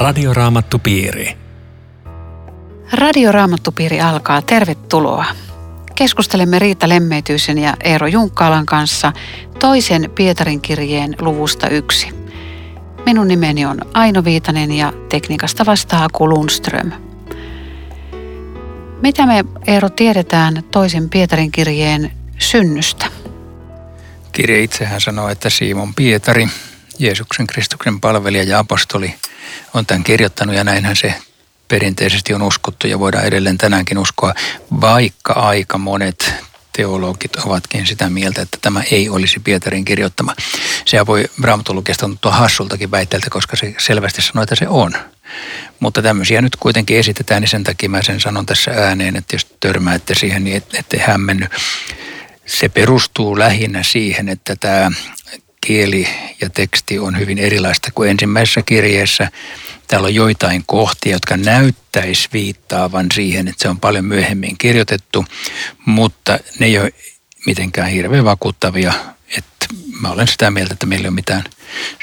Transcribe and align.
Radioraamattupiiri. 0.00 1.36
Radioraamattupiiri 2.92 4.00
alkaa. 4.00 4.42
Tervetuloa. 4.42 5.24
Keskustelemme 5.94 6.58
Riitta 6.58 6.88
Lemmeityisen 6.88 7.58
ja 7.58 7.74
Eero 7.84 8.06
Junkkaalan 8.06 8.66
kanssa 8.66 9.12
toisen 9.58 10.10
Pietarin 10.14 10.60
kirjeen 10.60 11.16
luvusta 11.20 11.68
yksi. 11.68 12.08
Minun 13.06 13.28
nimeni 13.28 13.66
on 13.66 13.80
Aino 13.94 14.24
Viitanen 14.24 14.72
ja 14.72 14.92
tekniikasta 15.08 15.66
vastaa 15.66 16.04
Aku 16.04 16.28
Lundström. 16.28 16.92
Mitä 19.02 19.26
me 19.26 19.44
Eero 19.66 19.88
tiedetään 19.88 20.62
toisen 20.70 21.10
Pietarin 21.10 21.52
kirjeen 21.52 22.12
synnystä? 22.38 23.06
Kirja 24.32 24.62
itsehän 24.62 25.00
sanoo, 25.00 25.28
että 25.28 25.50
Simon 25.50 25.94
Pietari, 25.94 26.48
Jeesuksen 27.00 27.46
Kristuksen 27.46 28.00
palvelija 28.00 28.44
ja 28.44 28.58
apostoli, 28.58 29.14
on 29.74 29.86
tämän 29.86 30.04
kirjoittanut 30.04 30.56
ja 30.56 30.64
näinhän 30.64 30.96
se 30.96 31.14
perinteisesti 31.68 32.34
on 32.34 32.42
uskottu 32.42 32.86
ja 32.86 32.98
voidaan 32.98 33.24
edelleen 33.24 33.58
tänäänkin 33.58 33.98
uskoa, 33.98 34.34
vaikka 34.80 35.32
aika 35.32 35.78
monet 35.78 36.34
teologit 36.76 37.36
ovatkin 37.36 37.86
sitä 37.86 38.10
mieltä, 38.10 38.42
että 38.42 38.58
tämä 38.62 38.82
ei 38.90 39.08
olisi 39.08 39.40
Pietarin 39.40 39.84
kirjoittama. 39.84 40.34
Se 40.84 41.06
voi 41.06 41.24
Raamatulukesta 41.42 42.06
tuntua 42.06 42.32
hassultakin 42.32 42.90
väitteeltä, 42.90 43.30
koska 43.30 43.56
se 43.56 43.74
selvästi 43.78 44.22
sanoo, 44.22 44.42
että 44.42 44.54
se 44.54 44.68
on. 44.68 44.92
Mutta 45.80 46.02
tämmöisiä 46.02 46.42
nyt 46.42 46.56
kuitenkin 46.56 46.98
esitetään, 46.98 47.42
niin 47.42 47.48
sen 47.48 47.64
takia 47.64 47.88
mä 47.88 48.02
sen 48.02 48.20
sanon 48.20 48.46
tässä 48.46 48.70
ääneen, 48.70 49.16
että 49.16 49.34
jos 49.34 49.46
törmäätte 49.60 50.14
siihen, 50.14 50.44
niin 50.44 50.56
ette 50.56 50.98
hämmenny. 50.98 51.46
Se 52.46 52.68
perustuu 52.68 53.38
lähinnä 53.38 53.82
siihen, 53.82 54.28
että 54.28 54.56
tämä 54.56 54.90
kieli 55.66 56.08
ja 56.40 56.50
teksti 56.50 56.98
on 56.98 57.18
hyvin 57.18 57.38
erilaista 57.38 57.90
kuin 57.94 58.10
ensimmäisessä 58.10 58.62
kirjeessä. 58.62 59.30
Täällä 59.88 60.06
on 60.06 60.14
joitain 60.14 60.62
kohtia, 60.66 61.12
jotka 61.12 61.36
näyttäisi 61.36 62.28
viittaavan 62.32 63.06
siihen, 63.14 63.48
että 63.48 63.62
se 63.62 63.68
on 63.68 63.80
paljon 63.80 64.04
myöhemmin 64.04 64.58
kirjoitettu, 64.58 65.24
mutta 65.86 66.38
ne 66.58 66.66
ei 66.66 66.78
ole 66.78 66.92
mitenkään 67.46 67.90
hirveän 67.90 68.24
vakuuttavia. 68.24 68.92
Että 69.38 69.66
mä 70.00 70.10
olen 70.10 70.28
sitä 70.28 70.50
mieltä, 70.50 70.72
että 70.72 70.86
meillä 70.86 71.04
ei 71.04 71.08
ole 71.08 71.14
mitään 71.14 71.44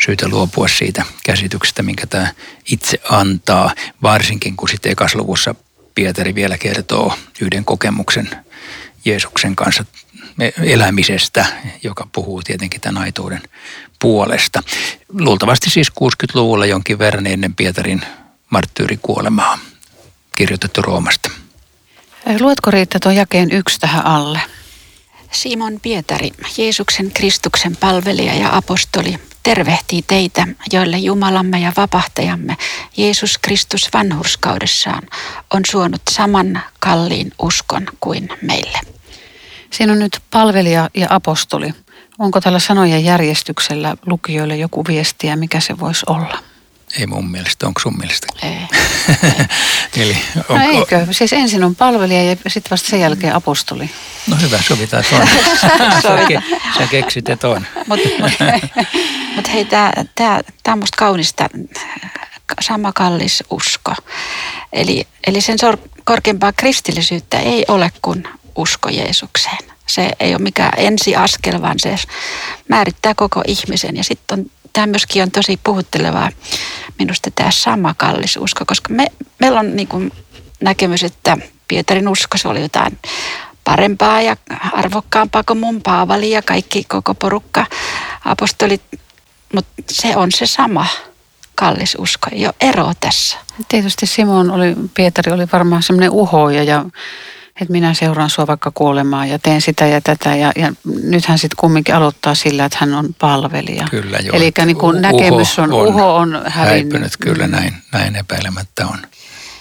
syytä 0.06 0.28
luopua 0.28 0.68
siitä 0.68 1.06
käsityksestä, 1.26 1.84
minkä 1.84 2.08
tämä 2.08 2.34
itse 2.72 3.00
antaa, 3.10 3.74
varsinkin 4.02 4.58
kun 4.58 4.70
sitten 4.70 4.92
ekasluvussa 4.92 5.56
Pietari 5.96 6.36
vielä 6.36 6.58
kertoo 6.58 7.14
yhden 7.42 7.66
kokemuksen 7.66 8.30
Jeesuksen 9.08 9.56
kanssa 9.56 9.86
elämisestä, 10.64 11.46
joka 11.84 12.08
puhuu 12.12 12.42
tietenkin 12.44 12.82
tämän 12.82 13.04
aitouden 13.04 13.42
puolesta. 14.00 14.64
Luultavasti 15.10 15.70
siis 15.70 15.90
60-luvulla 15.90 16.66
jonkin 16.66 17.00
verran 17.00 17.28
ennen 17.28 17.56
Pietarin 17.56 18.02
marttyyrikuolemaa 18.50 19.60
kirjoitettu 20.36 20.82
Roomasta. 20.82 21.30
Luetko 22.40 22.72
Riitta 22.72 23.00
tuon 23.00 23.16
jakeen 23.16 23.52
yksi 23.52 23.80
tähän 23.80 24.06
alle? 24.06 24.40
Simon 25.32 25.80
Pietari, 25.82 26.32
Jeesuksen 26.58 27.12
Kristuksen 27.12 27.76
palvelija 27.76 28.34
ja 28.34 28.58
apostoli, 28.58 29.20
tervehtii 29.44 30.02
teitä, 30.02 30.48
joille 30.72 30.98
Jumalamme 30.98 31.60
ja 31.60 31.74
vapahtajamme 31.78 32.58
Jeesus 32.98 33.38
Kristus 33.38 33.90
vanhurskaudessaan 33.94 35.04
on 35.54 35.62
suonut 35.72 36.02
saman 36.10 36.62
kalliin 36.80 37.32
uskon 37.40 37.88
kuin 38.00 38.30
meille. 38.42 38.97
Siinä 39.72 39.94
on 39.94 40.00
nyt 40.00 40.20
palvelija 40.32 40.90
ja 40.94 41.08
apostoli. 41.10 41.74
Onko 42.20 42.42
tällä 42.42 42.60
sanojen 42.60 43.06
järjestyksellä 43.06 43.96
lukijoille 44.06 44.58
joku 44.58 44.84
viestiä, 44.88 45.36
mikä 45.36 45.60
se 45.60 45.80
voisi 45.80 46.06
olla? 46.08 46.44
Ei 47.00 47.08
mun 47.08 47.32
mielestä. 47.32 47.68
Onko 47.68 47.80
sun 47.80 47.98
mielestä? 47.98 48.28
Ei. 48.44 48.58
Ei. 49.98 50.18
No 50.36 50.44
onko... 50.50 50.68
No 50.68 50.80
eikö? 50.80 51.08
Siis 51.12 51.34
ensin 51.34 51.64
on 51.64 51.76
palvelija 51.76 52.24
ja 52.24 52.36
sitten 52.48 52.72
vasta 52.72 52.90
sen 52.90 53.00
jälkeen 53.00 53.36
apostoli. 53.36 53.90
No 54.28 54.38
hyvä, 54.42 54.60
sovitaan 54.62 55.04
tuon. 55.10 55.28
Sä 56.78 56.88
keksit 56.92 57.26
tuon. 57.42 57.66
Mutta 57.88 58.10
mut, 58.20 58.32
mut 59.36 59.54
hei, 59.54 59.66
tämä 59.66 59.94
on 60.68 60.80
musta 60.80 60.98
kaunista 60.98 61.50
sama 62.62 62.94
kallis 62.94 63.44
usko. 63.50 63.94
Eli, 64.74 65.08
eli 65.28 65.42
sen 65.42 65.58
korkeampaa 66.04 66.52
kristillisyyttä 66.52 67.40
ei 67.40 67.66
ole 67.68 67.92
kuin 68.02 68.28
usko 68.58 68.90
Jeesukseen. 68.90 69.58
Se 69.88 70.10
ei 70.20 70.36
ole 70.36 70.42
mikään 70.42 70.74
ensiaskel, 70.78 71.62
vaan 71.62 71.80
se 71.80 71.96
määrittää 72.68 73.14
koko 73.16 73.42
ihmisen. 73.48 73.98
Ja 73.98 74.04
sitten 74.04 74.52
tämä 74.74 74.88
myöskin 74.88 75.24
on 75.24 75.32
tosi 75.32 75.60
puhuttelevaa 75.64 76.30
minusta 77.00 77.32
tämä 77.36 77.52
sama 77.52 77.94
kallisuusko, 77.98 78.66
koska 78.68 78.94
me, 78.94 79.08
meillä 79.40 79.60
on 79.60 79.76
niin 79.76 80.12
näkemys, 80.62 81.04
että 81.04 81.38
Pietarin 81.68 82.08
usko 82.08 82.38
se 82.38 82.48
oli 82.48 82.62
jotain 82.62 83.00
parempaa 83.64 84.22
ja 84.22 84.38
arvokkaampaa 84.74 85.44
kuin 85.44 85.60
mun 85.60 85.82
Paavali 85.82 86.32
ja 86.32 86.42
kaikki 86.42 86.84
koko 86.84 87.14
porukka 87.14 87.66
apostolit, 88.26 88.82
mutta 89.54 89.84
se 89.92 90.16
on 90.16 90.32
se 90.32 90.46
sama 90.46 90.86
kallisusko, 91.56 92.28
ei 92.32 92.46
ole 92.46 92.56
ero 92.62 92.92
tässä. 93.00 93.38
Tietysti 93.68 94.06
Simon 94.06 94.52
oli, 94.52 94.76
Pietari 94.94 95.32
oli 95.32 95.48
varmaan 95.54 95.84
semmoinen 95.84 96.12
uhoja 96.12 96.64
ja 96.64 96.86
että 97.62 97.72
minä 97.72 97.94
seuraan 97.94 98.30
sua 98.30 98.48
vaikka 98.48 98.72
kuolemaan 98.72 99.30
ja 99.30 99.40
teen 99.40 99.62
sitä 99.62 99.86
ja 99.86 100.02
tätä. 100.02 100.36
Ja, 100.36 100.52
ja 100.56 100.74
nyt 101.04 101.26
hän 101.26 101.40
sitten 101.40 101.58
kumminkin 101.58 101.96
aloittaa 101.96 102.36
sillä, 102.36 102.66
että 102.66 102.78
hän 102.82 102.94
on 102.94 103.16
palvelija. 103.20 103.88
Kyllä 103.92 104.18
joo. 104.18 104.36
Eli 104.36 104.52
niin 104.66 104.78
kuin 104.78 105.02
näkemys 105.02 105.60
on, 105.60 105.74
on, 105.74 105.88
uho 105.88 106.16
on 106.16 106.44
hävinnyt. 106.48 106.94
Häipynyt, 106.94 107.18
kyllä 107.20 107.48
näin, 107.48 107.74
näin 107.92 108.16
epäilemättä 108.16 108.88
on. 108.88 109.00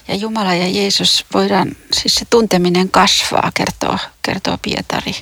Ja 0.09 0.15
Jumala 0.15 0.55
ja 0.55 0.69
Jeesus 0.69 1.25
voidaan, 1.35 1.77
siis 1.93 2.15
se 2.15 2.25
tunteminen 2.31 2.91
kasvaa, 2.91 3.51
kertoo, 3.55 3.99
kertoo 4.23 4.59
Pietari. 4.63 5.15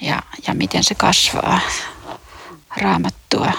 Ja, 0.00 0.22
ja 0.46 0.54
miten 0.54 0.84
se 0.84 0.94
kasvaa 0.94 1.60
raamattua 2.76 3.52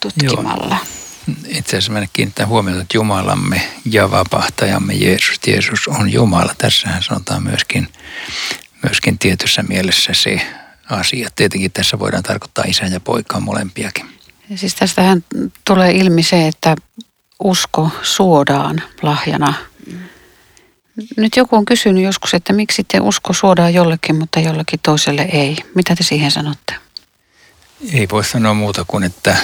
tutkimalla. 0.00 0.76
Joo 0.80 1.01
itse 1.48 1.70
asiassa 1.70 1.92
mennä 1.92 2.08
kiinnittää 2.12 2.46
huomiota, 2.46 2.80
että 2.80 2.96
Jumalamme 2.96 3.62
ja 3.84 4.10
vapahtajamme 4.10 4.94
Jeesus, 4.94 5.40
Jeesus 5.46 5.88
on 5.88 6.12
Jumala. 6.12 6.54
Tässähän 6.58 7.02
sanotaan 7.02 7.42
myöskin, 7.42 7.88
myöskin 8.82 9.18
tietyssä 9.18 9.62
mielessä 9.62 10.12
se 10.14 10.40
asia. 10.90 11.28
Tietenkin 11.36 11.72
tässä 11.72 11.98
voidaan 11.98 12.22
tarkoittaa 12.22 12.64
isä 12.68 12.84
ja 12.84 13.00
poikaa 13.00 13.40
molempiakin. 13.40 14.06
Ja 14.50 14.58
siis 14.58 14.74
tästähän 14.74 15.24
tulee 15.64 15.92
ilmi 15.92 16.22
se, 16.22 16.48
että 16.48 16.76
usko 17.44 17.90
suodaan 18.02 18.82
lahjana. 19.02 19.54
Nyt 21.16 21.36
joku 21.36 21.56
on 21.56 21.64
kysynyt 21.64 22.04
joskus, 22.04 22.34
että 22.34 22.52
miksi 22.52 22.84
te 22.84 23.00
usko 23.00 23.32
suodaan 23.32 23.74
jollekin, 23.74 24.16
mutta 24.16 24.40
jollekin 24.40 24.80
toiselle 24.82 25.22
ei. 25.22 25.56
Mitä 25.74 25.96
te 25.96 26.02
siihen 26.02 26.30
sanotte? 26.30 26.74
Ei 27.92 28.08
voi 28.08 28.24
sanoa 28.24 28.54
muuta 28.54 28.84
kuin, 28.88 29.04
että 29.04 29.36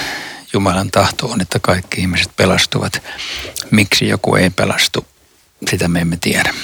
Jumalan 0.53 0.91
tahto 0.91 1.26
on, 1.26 1.41
että 1.41 1.59
kaikki 1.59 2.00
ihmiset 2.00 2.36
pelastuvat. 2.36 3.03
Miksi 3.70 4.09
joku 4.09 4.36
ei 4.36 4.50
pelastu, 4.50 5.06
sitä 5.70 5.88
me 5.88 6.00
emme 6.00 6.19
tiedä. 6.20 6.54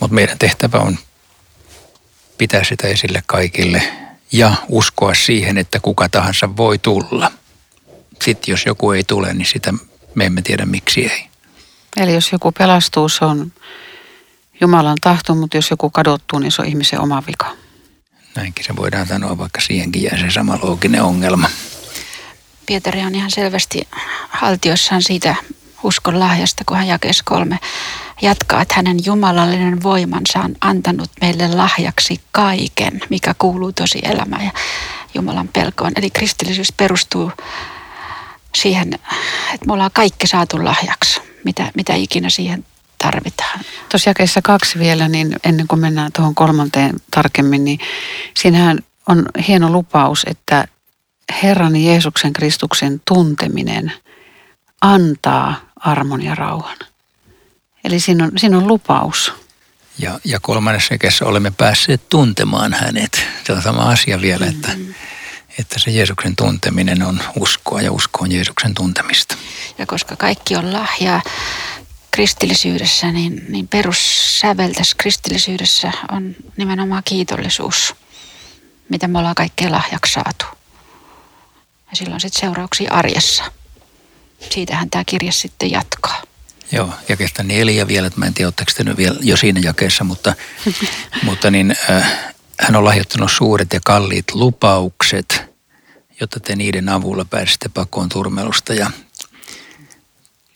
Mutta 0.00 0.14
meidän 0.14 0.38
tehtävä 0.38 0.78
on 0.78 0.98
pitää 2.38 2.64
sitä 2.64 2.88
esille 2.88 3.22
kaikille 3.26 3.82
ja 4.32 4.54
uskoa 4.68 5.14
siihen, 5.14 5.58
että 5.58 5.80
kuka 5.80 6.08
tahansa 6.08 6.56
voi 6.56 6.78
tulla. 6.78 7.32
Sitten 8.22 8.52
jos 8.52 8.66
joku 8.66 8.92
ei 8.92 9.04
tule, 9.04 9.34
niin 9.34 9.46
sitä 9.46 9.74
me 10.14 10.26
emme 10.26 10.42
tiedä 10.42 10.66
miksi 10.66 11.06
ei. 11.06 11.26
Eli 11.96 12.14
jos 12.14 12.32
joku 12.32 12.52
pelastuu, 12.52 13.08
se 13.08 13.24
on 13.24 13.52
Jumalan 14.60 14.96
tahto, 15.00 15.34
mutta 15.34 15.56
jos 15.56 15.70
joku 15.70 15.90
kadottuu, 15.90 16.38
niin 16.38 16.52
se 16.52 16.62
on 16.62 16.68
ihmisen 16.68 17.00
oma 17.00 17.22
vika. 17.26 17.56
Näinkin 18.34 18.64
se 18.64 18.76
voidaan 18.76 19.06
sanoa, 19.06 19.38
vaikka 19.38 19.60
siihenkin 19.60 20.02
jää 20.02 20.18
se 20.18 20.30
sama 20.30 20.58
looginen 20.62 21.02
ongelma. 21.02 21.50
Pietari 22.70 23.00
on 23.00 23.14
ihan 23.14 23.30
selvästi 23.30 23.88
haltiossaan 24.28 25.02
siitä 25.02 25.34
uskon 25.82 26.20
lahjasta, 26.20 26.64
kun 26.66 26.76
hän 26.76 26.86
jakes 26.86 27.22
kolme 27.22 27.58
jatkaa, 28.22 28.62
että 28.62 28.74
hänen 28.76 28.96
jumalallinen 29.04 29.82
voimansa 29.82 30.40
on 30.40 30.54
antanut 30.60 31.10
meille 31.20 31.48
lahjaksi 31.48 32.20
kaiken, 32.32 33.00
mikä 33.08 33.34
kuuluu 33.38 33.72
tosi 33.72 33.98
elämään 34.02 34.44
ja 34.44 34.50
Jumalan 35.14 35.48
pelkoon. 35.48 35.92
Eli 35.96 36.10
kristillisyys 36.10 36.72
perustuu 36.72 37.32
siihen, 38.54 38.94
että 39.54 39.66
me 39.66 39.72
ollaan 39.72 39.90
kaikki 39.94 40.26
saatu 40.26 40.64
lahjaksi, 40.64 41.20
mitä, 41.44 41.70
mitä 41.74 41.94
ikinä 41.94 42.30
siihen 42.30 42.64
tarvitaan. 42.98 43.60
Tuossa 43.88 44.10
jakeessa 44.10 44.42
kaksi 44.42 44.78
vielä, 44.78 45.08
niin 45.08 45.36
ennen 45.44 45.66
kuin 45.66 45.80
mennään 45.80 46.12
tuohon 46.12 46.34
kolmanteen 46.34 47.00
tarkemmin, 47.10 47.64
niin 47.64 47.78
siinähän 48.34 48.78
on 49.08 49.26
hieno 49.48 49.70
lupaus, 49.70 50.26
että 50.28 50.68
Herran 51.42 51.76
Jeesuksen 51.76 52.32
Kristuksen 52.32 53.02
tunteminen 53.04 53.92
antaa 54.80 55.60
armon 55.76 56.22
ja 56.22 56.34
rauhan. 56.34 56.76
Eli 57.84 58.00
siinä 58.00 58.24
on, 58.24 58.32
siinä 58.36 58.58
on 58.58 58.66
lupaus. 58.66 59.32
Ja, 59.98 60.20
ja 60.24 60.40
kolmannessa 60.40 60.94
jakessa 60.94 61.26
olemme 61.26 61.50
päässeet 61.50 62.08
tuntemaan 62.08 62.72
hänet. 62.72 63.26
Se 63.46 63.52
on 63.52 63.62
sama 63.62 63.82
asia 63.82 64.20
vielä, 64.20 64.46
että, 64.46 64.68
mm-hmm. 64.68 64.94
että 65.58 65.78
se 65.78 65.90
Jeesuksen 65.90 66.36
tunteminen 66.36 67.02
on 67.02 67.20
uskoa 67.36 67.82
ja 67.82 67.92
usko 67.92 68.18
on 68.22 68.32
Jeesuksen 68.32 68.74
tuntemista. 68.74 69.36
Ja 69.78 69.86
koska 69.86 70.16
kaikki 70.16 70.56
on 70.56 70.72
lahjaa 70.72 71.22
kristillisyydessä, 72.10 73.12
niin, 73.12 73.44
niin 73.48 73.68
perussävel 73.68 74.72
tässä 74.72 74.96
kristillisyydessä 74.98 75.92
on 76.12 76.36
nimenomaan 76.56 77.02
kiitollisuus, 77.04 77.94
mitä 78.88 79.08
me 79.08 79.18
ollaan 79.18 79.34
kaikkea 79.34 79.70
lahjaksi 79.70 80.12
saatu. 80.12 80.59
Ja 81.90 81.96
silloin 81.96 82.20
sitten 82.20 82.40
seurauksia 82.40 82.92
arjessa. 82.92 83.44
Siitähän 84.50 84.90
tämä 84.90 85.04
kirja 85.04 85.32
sitten 85.32 85.70
jatkaa. 85.70 86.22
Joo, 86.72 86.94
jakeesta 87.08 87.42
neljä 87.42 87.88
vielä, 87.88 88.06
että 88.06 88.18
mä 88.18 88.26
en 88.26 88.34
tiedä, 88.34 88.46
oletteko 88.46 88.72
te 88.76 88.84
nyt 88.84 88.96
vielä 88.96 89.16
jo 89.20 89.36
siinä 89.36 89.60
jakeessa, 89.60 90.04
mutta, 90.04 90.34
mutta 91.22 91.50
niin, 91.50 91.76
äh, 91.90 92.32
hän 92.60 92.76
on 92.76 92.84
lahjoittanut 92.84 93.32
suuret 93.32 93.72
ja 93.72 93.80
kalliit 93.84 94.24
lupaukset, 94.34 95.42
jotta 96.20 96.40
te 96.40 96.56
niiden 96.56 96.88
avulla 96.88 97.24
pääsitte 97.24 97.68
pakoon 97.68 98.08
turmelusta 98.08 98.74
ja 98.74 98.90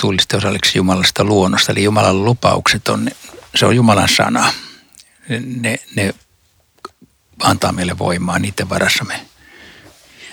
tulisitte 0.01 0.37
osalliksi 0.37 0.79
Jumalasta 0.79 1.25
luonnosta. 1.25 1.73
Eli 1.73 1.85
Jumalan 1.85 2.25
lupaukset 2.25 2.89
on, 2.89 3.11
se 3.55 3.67
on 3.67 3.77
Jumalan 3.77 4.09
sana. 4.17 4.53
Ne, 5.61 5.79
ne 5.97 6.15
antaa 7.43 7.73
meille 7.73 7.99
voimaa, 7.99 8.39
niiden 8.39 8.69
varassa 8.69 9.05
me 9.05 9.27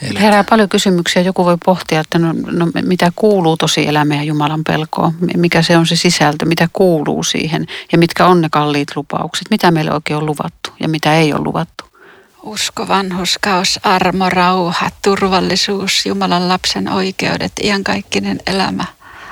Eli... 0.01 0.19
Herää 0.19 0.43
paljon 0.43 0.69
kysymyksiä. 0.69 1.21
Joku 1.21 1.45
voi 1.45 1.57
pohtia, 1.65 1.99
että 1.99 2.19
no, 2.19 2.33
no, 2.51 2.67
mitä 2.81 3.11
kuuluu 3.15 3.57
tosi 3.57 3.87
elämään 3.87 4.19
ja 4.19 4.23
Jumalan 4.23 4.63
pelkoon. 4.63 5.13
Mikä 5.37 5.61
se 5.61 5.77
on 5.77 5.87
se 5.87 5.95
sisältö, 5.95 6.45
mitä 6.45 6.69
kuuluu 6.73 7.23
siihen 7.23 7.65
ja 7.91 7.97
mitkä 7.97 8.25
on 8.25 8.41
ne 8.41 8.47
kalliit 8.51 8.95
lupaukset. 8.95 9.47
Mitä 9.49 9.71
meille 9.71 9.93
oikein 9.93 10.17
on 10.17 10.25
luvattu 10.25 10.71
ja 10.79 10.89
mitä 10.89 11.15
ei 11.15 11.33
ole 11.33 11.43
luvattu. 11.43 11.83
Usko, 12.43 12.87
vanhuskaus, 12.87 13.79
armo, 13.83 14.29
rauha, 14.29 14.89
turvallisuus, 15.01 16.05
Jumalan 16.05 16.49
lapsen 16.49 16.91
oikeudet, 16.91 17.51
iankaikkinen 17.63 18.39
elämä. 18.47 18.85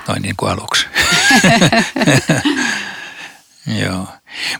Noin 0.08 0.22
niin 0.22 0.34
kuin 0.36 0.52
aluksi. 0.52 0.86
Joo. 3.82 4.06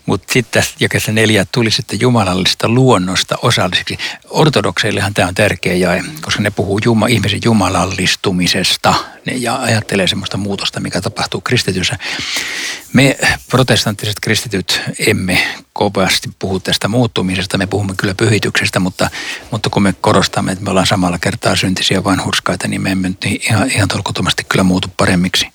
Mutta 0.06 0.32
sitten 0.32 0.60
tässä 0.60 0.74
jakessa 0.80 1.12
neljä 1.12 1.46
tuli 1.52 1.70
sitten 1.70 2.00
jumalallista 2.00 2.68
luonnosta 2.68 3.38
osallisiksi. 3.42 3.98
Ortodokseillehan 4.30 5.14
tämä 5.14 5.28
on 5.28 5.34
tärkeä 5.34 5.74
jae, 5.74 6.04
koska 6.20 6.42
ne 6.42 6.50
puhuu 6.50 6.80
juma, 6.84 7.06
ihmisen 7.06 7.40
jumalallistumisesta 7.44 8.94
ne, 9.26 9.32
ja 9.32 9.56
ajattelee 9.56 10.06
semmoista 10.06 10.36
muutosta, 10.36 10.80
mikä 10.80 11.00
tapahtuu 11.00 11.40
kristityssä. 11.40 11.98
Me 12.92 13.18
protestanttiset 13.50 14.16
kristityt 14.20 14.80
emme 15.06 15.46
kovasti 15.72 16.30
puhu 16.38 16.60
tästä 16.60 16.88
muuttumisesta, 16.88 17.58
me 17.58 17.66
puhumme 17.66 17.94
kyllä 17.96 18.14
pyhityksestä, 18.14 18.80
mutta, 18.80 19.10
mutta 19.50 19.70
kun 19.70 19.82
me 19.82 19.94
korostamme, 20.00 20.52
että 20.52 20.64
me 20.64 20.70
ollaan 20.70 20.86
samalla 20.86 21.18
kertaa 21.18 21.56
syntisiä 21.56 22.04
vanhurskaita, 22.04 22.68
niin 22.68 22.82
me 22.82 22.90
emme 22.90 23.08
nyt 23.08 23.24
ihan, 23.24 23.70
ihan 23.70 23.88
tolkuttomasti 23.88 24.44
kyllä 24.48 24.62
muutu 24.62 24.88
paremmiksi. 24.96 25.48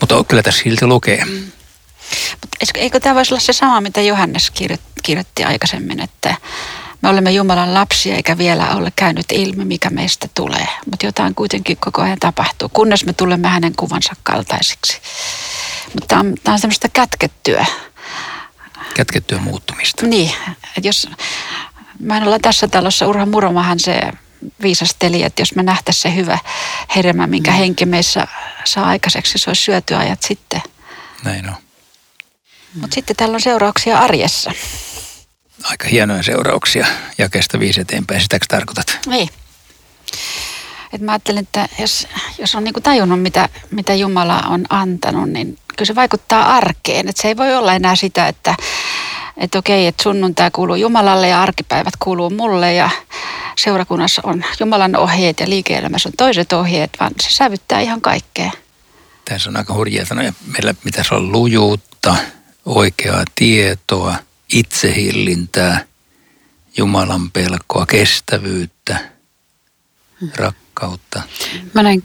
Mutta 0.00 0.24
kyllä 0.24 0.42
tässä 0.42 0.62
silti 0.62 0.86
lukee. 0.86 1.24
Mm 1.24 1.52
eikö 2.74 3.00
tämä 3.00 3.14
voisi 3.14 3.34
olla 3.34 3.40
se 3.40 3.52
sama, 3.52 3.80
mitä 3.80 4.00
Johannes 4.00 4.52
kirjoitti 5.02 5.44
aikaisemmin, 5.44 6.00
että 6.00 6.34
me 7.02 7.08
olemme 7.08 7.30
Jumalan 7.30 7.74
lapsia 7.74 8.16
eikä 8.16 8.38
vielä 8.38 8.68
ole 8.68 8.92
käynyt 8.96 9.26
ilmi, 9.32 9.64
mikä 9.64 9.90
meistä 9.90 10.28
tulee. 10.34 10.66
Mutta 10.90 11.06
jotain 11.06 11.34
kuitenkin 11.34 11.76
koko 11.80 12.02
ajan 12.02 12.18
tapahtuu, 12.20 12.68
kunnes 12.68 13.04
me 13.04 13.12
tulemme 13.12 13.48
hänen 13.48 13.76
kuvansa 13.76 14.12
kaltaisiksi. 14.22 15.00
Mutta 15.94 16.06
tämä 16.08 16.20
on, 16.20 16.34
tämä 16.44 16.52
on 16.52 16.58
semmoista 16.58 16.88
kätkettyä. 16.88 17.66
Kätkettyä 18.94 19.38
muuttumista. 19.38 20.06
Niin, 20.06 20.32
että 20.76 20.88
jos 20.88 21.08
mä 22.00 22.16
en 22.16 22.22
olla 22.22 22.38
tässä 22.38 22.68
talossa, 22.68 23.06
Urha 23.06 23.26
Muromahan 23.26 23.80
se 23.80 24.00
viisasteli, 24.62 25.22
että 25.22 25.42
jos 25.42 25.54
me 25.54 25.62
nähtäisiin 25.62 26.02
se 26.02 26.14
hyvä 26.16 26.38
hedelmä, 26.96 27.26
minkä 27.26 27.50
mm. 27.50 27.56
henki 27.56 27.86
meissä 27.86 28.28
saa 28.64 28.86
aikaiseksi, 28.86 29.38
se 29.38 29.50
olisi 29.50 29.62
syöty 29.62 29.94
ajat 29.94 30.22
sitten. 30.22 30.62
Näin 31.24 31.48
on. 31.48 31.54
Mutta 32.74 32.94
sitten 32.94 33.16
täällä 33.16 33.34
on 33.34 33.40
seurauksia 33.40 33.98
arjessa. 33.98 34.52
Aika 35.62 35.88
hienoja 35.88 36.22
seurauksia 36.22 36.86
kestä 37.30 37.60
viisi 37.60 37.80
eteenpäin, 37.80 38.20
sitäkö 38.20 38.46
tarkoitat? 38.48 38.98
Niin. 39.06 39.28
Et 40.92 41.00
mä 41.00 41.12
ajattelen, 41.12 41.42
että 41.42 41.68
jos, 41.78 42.08
jos 42.38 42.54
on 42.54 42.64
niinku 42.64 42.80
tajunnut, 42.80 43.22
mitä, 43.22 43.48
mitä 43.70 43.94
Jumala 43.94 44.40
on 44.40 44.64
antanut, 44.70 45.30
niin 45.30 45.58
kyllä 45.68 45.84
se 45.84 45.94
vaikuttaa 45.94 46.56
arkeen. 46.56 47.08
Et 47.08 47.16
se 47.16 47.28
ei 47.28 47.36
voi 47.36 47.54
olla 47.54 47.74
enää 47.74 47.96
sitä, 47.96 48.28
että 48.28 48.54
että 49.36 49.58
okei, 49.58 49.86
että 49.86 50.02
sunnuntai 50.02 50.50
kuuluu 50.50 50.76
Jumalalle 50.76 51.28
ja 51.28 51.42
arkipäivät 51.42 51.94
kuuluu 51.98 52.30
mulle 52.30 52.74
ja 52.74 52.90
seurakunnassa 53.56 54.22
on 54.24 54.44
Jumalan 54.60 54.96
ohjeet 54.96 55.40
ja 55.40 55.48
liike-elämässä 55.48 56.08
on 56.08 56.12
toiset 56.16 56.52
ohjeet, 56.52 56.90
vaan 57.00 57.12
se 57.20 57.30
sävyttää 57.30 57.80
ihan 57.80 58.00
kaikkea. 58.00 58.50
Tässä 59.24 59.50
on 59.50 59.56
aika 59.56 59.74
hurjia 59.74 60.06
sanoja. 60.06 60.32
Meillä 60.46 60.74
pitäisi 60.84 61.14
olla 61.14 61.32
lujuutta, 61.32 62.16
oikeaa 62.64 63.24
tietoa, 63.34 64.16
itsehillintää, 64.52 65.84
Jumalan 66.76 67.30
pelkoa, 67.30 67.86
kestävyyttä, 67.86 68.98
rakkautta. 70.36 71.22
Mä 71.74 71.82
näin, 71.82 72.02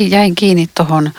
jäin 0.00 0.34
kiinni 0.34 0.68
tuohon, 0.76 1.12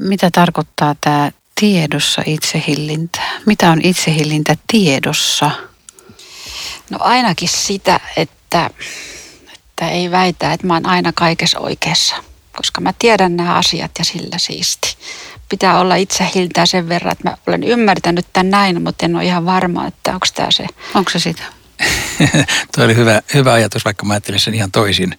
mitä 0.00 0.30
tarkoittaa 0.30 0.96
tämä 1.00 1.32
tiedossa 1.60 2.22
itsehillintä. 2.26 3.20
Mitä 3.46 3.70
on 3.70 3.80
itsehillintä 3.82 4.56
tiedossa? 4.66 5.50
No 6.90 6.98
ainakin 7.00 7.48
sitä, 7.48 8.00
että, 8.16 8.70
että 9.54 9.88
ei 9.88 10.10
väitä, 10.10 10.52
että 10.52 10.66
mä 10.66 10.74
oon 10.74 10.86
aina 10.86 11.12
kaikessa 11.12 11.58
oikeassa, 11.58 12.16
koska 12.56 12.80
mä 12.80 12.92
tiedän 12.98 13.36
nämä 13.36 13.54
asiat 13.54 13.90
ja 13.98 14.04
sillä 14.04 14.38
siisti 14.38 14.96
pitää 15.48 15.80
olla 15.80 15.96
itse 15.96 16.28
hiltää 16.34 16.66
sen 16.66 16.88
verran, 16.88 17.12
että 17.12 17.30
mä 17.30 17.36
olen 17.46 17.62
ymmärtänyt 17.62 18.26
tämän 18.32 18.50
näin, 18.50 18.82
mutta 18.82 19.06
en 19.06 19.16
ole 19.16 19.24
ihan 19.24 19.46
varma, 19.46 19.86
että 19.86 20.12
onko 20.12 20.26
tämä 20.34 20.50
se. 20.50 20.66
Onko 20.94 21.10
se 21.10 21.18
sitä? 21.18 21.42
Tuo 22.74 22.84
oli 22.84 22.96
hyvä, 22.96 23.22
hyvä 23.34 23.52
ajatus, 23.52 23.84
vaikka 23.84 24.06
mä 24.06 24.12
ajattelin 24.12 24.40
sen 24.40 24.54
ihan 24.54 24.70
toisin. 24.70 25.18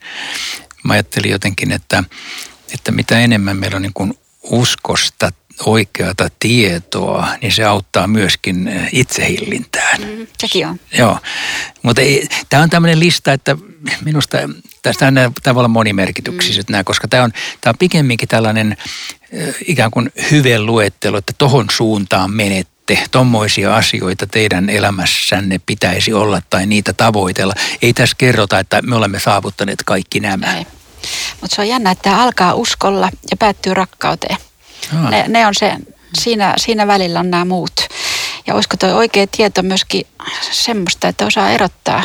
Mä 0.84 0.94
ajattelin 0.94 1.32
jotenkin, 1.32 1.72
että, 1.72 2.04
että 2.74 2.92
mitä 2.92 3.20
enemmän 3.20 3.58
meillä 3.58 3.76
on 3.76 3.82
niin 3.82 3.94
kuin 3.94 4.14
uskosta 4.44 5.32
oikeata 5.66 6.30
tietoa, 6.40 7.28
niin 7.42 7.52
se 7.52 7.64
auttaa 7.64 8.08
myöskin 8.08 8.68
eh, 8.68 8.90
itsehillintään. 8.92 10.02
Mm, 10.02 10.28
sekin 10.38 10.68
on. 10.68 10.80
Joo, 10.98 11.20
mutta 11.82 12.02
tämä 12.50 12.64
on 12.64 12.70
tämmöinen 12.70 13.00
lista, 13.00 13.34
että 13.34 13.58
minusta 14.06 14.38
tästä 14.82 15.12
tämä 15.44 15.56
voi 15.56 15.62
olla 15.62 15.68
monimerkityksiset 15.68 16.70
mm. 16.70 16.72
nämä, 16.72 16.84
koska 16.84 17.08
tämä 17.08 17.24
on, 17.24 17.32
tämä 17.62 17.72
on 17.72 17.78
pikemminkin 17.78 18.28
tällainen 18.28 18.78
ikään 19.68 19.92
kuin 19.92 20.12
luettelo, 20.60 21.18
että 21.18 21.34
tohon 21.38 21.66
suuntaan 21.72 22.32
menette, 22.32 23.00
tommoisia 23.12 23.76
asioita 23.76 24.28
teidän 24.28 24.70
elämässänne 24.70 25.62
pitäisi 25.66 26.14
olla 26.14 26.42
tai 26.50 26.66
niitä 26.66 26.94
tavoitella. 26.94 27.54
Ei 27.82 27.94
tässä 27.94 28.16
kerrota, 28.18 28.60
että 28.60 28.82
me 28.82 28.96
olemme 28.96 29.20
saavuttaneet 29.20 29.84
kaikki 29.86 30.20
nämä. 30.20 30.64
Mutta 31.42 31.56
se 31.56 31.62
on 31.62 31.68
jännä, 31.68 31.92
että 31.92 32.04
tämä 32.04 32.24
alkaa 32.24 32.54
uskolla 32.54 33.10
ja 33.32 33.38
päättyy 33.38 33.74
rakkauteen. 33.74 34.38
Ne, 35.10 35.26
ne 35.28 35.48
on 35.48 35.56
se, 35.56 35.76
siinä, 36.20 36.54
siinä 36.58 36.88
välillä 36.88 37.20
on 37.20 37.32
nämä 37.32 37.46
muut. 37.46 37.88
Ja 38.48 38.56
olisiko 38.56 38.78
tuo 38.78 38.90
oikea 38.90 39.28
tieto 39.28 39.64
myöskin 39.64 40.08
semmoista, 40.52 41.08
että 41.08 41.26
osaa 41.26 41.50
erottaa 41.50 42.04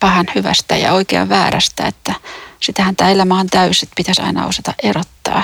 pahan 0.00 0.26
hyvästä 0.34 0.76
ja 0.76 0.92
oikean 0.92 1.28
väärästä, 1.28 1.86
että 1.86 2.14
sitähän 2.60 2.96
tämä 2.96 3.10
elämä 3.10 3.40
on 3.40 3.46
täysin, 3.46 3.86
että 3.86 3.96
pitäisi 3.96 4.22
aina 4.22 4.46
osata 4.46 4.74
erottaa 4.82 5.42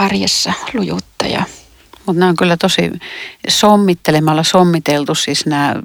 arjessa 0.00 0.52
lujuutta 0.74 1.26
ja 1.26 1.42
mutta 2.06 2.20
nämä 2.20 2.30
on 2.30 2.36
kyllä 2.36 2.56
tosi 2.56 2.90
sommittelemalla 3.48 4.42
sommiteltu 4.42 5.14
siis 5.14 5.46
nämä 5.46 5.76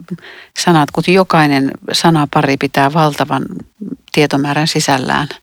sanat, 0.60 0.92
kun 0.92 1.04
jokainen 1.08 1.72
sanapari 1.92 2.58
pitää 2.58 2.94
valtavan 2.94 3.46
tietomäärän 4.12 4.68
sisällään– 4.68 5.28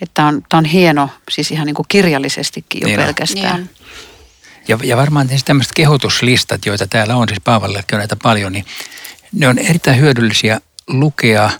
että 0.00 0.24
on, 0.24 0.42
on 0.52 0.64
hieno, 0.64 1.10
siis 1.30 1.50
ihan 1.50 1.66
niin 1.66 1.74
kuin 1.74 1.86
kirjallisestikin 1.88 2.80
jo 2.80 2.86
niin 2.86 3.00
pelkästään. 3.00 3.56
Niin 3.56 3.70
ja, 4.68 4.78
ja 4.82 4.96
varmaan 4.96 5.28
tämmöiset 5.44 5.72
kehotuslistat, 5.72 6.66
joita 6.66 6.86
täällä 6.86 7.16
on, 7.16 7.28
siis 7.28 7.40
Paavallekin 7.44 7.94
on 7.96 7.98
näitä 7.98 8.16
paljon, 8.22 8.52
niin 8.52 8.64
ne 9.32 9.48
on 9.48 9.58
erittäin 9.58 10.00
hyödyllisiä 10.00 10.60
lukea 10.86 11.50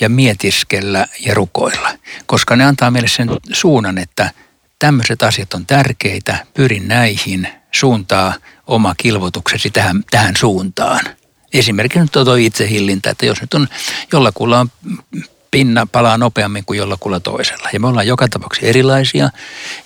ja 0.00 0.08
mietiskellä 0.08 1.06
ja 1.20 1.34
rukoilla, 1.34 1.88
koska 2.26 2.56
ne 2.56 2.64
antaa 2.64 2.90
meille 2.90 3.08
sen 3.08 3.30
suunnan, 3.52 3.98
että 3.98 4.30
tämmöiset 4.80 5.22
asiat 5.22 5.54
on 5.54 5.66
tärkeitä, 5.66 6.46
pyrin 6.54 6.88
näihin, 6.88 7.48
suuntaa 7.72 8.34
oma 8.66 8.94
kilvotuksesi 8.96 9.70
tähän, 9.70 10.04
tähän 10.10 10.36
suuntaan. 10.36 11.00
Esimerkiksi 11.52 11.98
nyt 11.98 12.12
tuo 12.12 12.34
itsehillintä, 12.34 13.10
että 13.10 13.26
jos 13.26 13.40
nyt 13.40 13.54
on 13.54 13.68
jollakulla 14.12 14.60
on 14.60 14.70
pinna 15.50 15.86
palaa 15.92 16.18
nopeammin 16.18 16.64
kuin 16.64 16.78
jollakulla 16.78 17.20
toisella. 17.20 17.68
Ja 17.72 17.80
me 17.80 17.86
ollaan 17.86 18.06
joka 18.06 18.28
tapauksessa 18.28 18.66
erilaisia. 18.66 19.30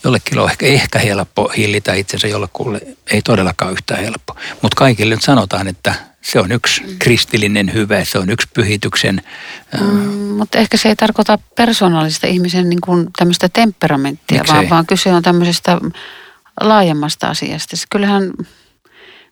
Jollekin 0.04 0.38
on 0.38 0.50
ehkä, 0.50 0.66
ehkä 0.66 0.98
helppo 0.98 1.48
hillitä 1.56 1.94
itsensä, 1.94 2.28
jollekulle 2.28 2.80
ei 3.10 3.22
todellakaan 3.22 3.72
yhtään 3.72 4.00
helppo. 4.00 4.36
Mutta 4.62 4.76
kaikille 4.76 5.14
nyt 5.14 5.22
sanotaan, 5.22 5.68
että 5.68 5.94
Se 6.24 6.40
on 6.40 6.52
yksi 6.52 6.82
kristillinen 6.98 7.72
hyvä, 7.72 8.04
se 8.04 8.18
on 8.18 8.30
yksi 8.30 8.48
pyhityksen. 8.54 9.22
Mm, 9.80 9.86
mutta 10.38 10.58
ehkä 10.58 10.76
se 10.76 10.88
ei 10.88 10.96
tarkoita 10.96 11.38
persoonallista 11.56 12.26
ihmisen 12.26 12.70
niin 12.70 12.80
kuin 12.80 13.08
tämmöistä 13.18 13.48
temperamenttia, 13.48 14.44
vaan, 14.48 14.70
vaan 14.70 14.86
kyse 14.86 15.12
on 15.12 15.22
tämmöisestä 15.22 15.78
laajemmasta 16.60 17.28
asiasta. 17.28 17.76
Kyllähän 17.90 18.32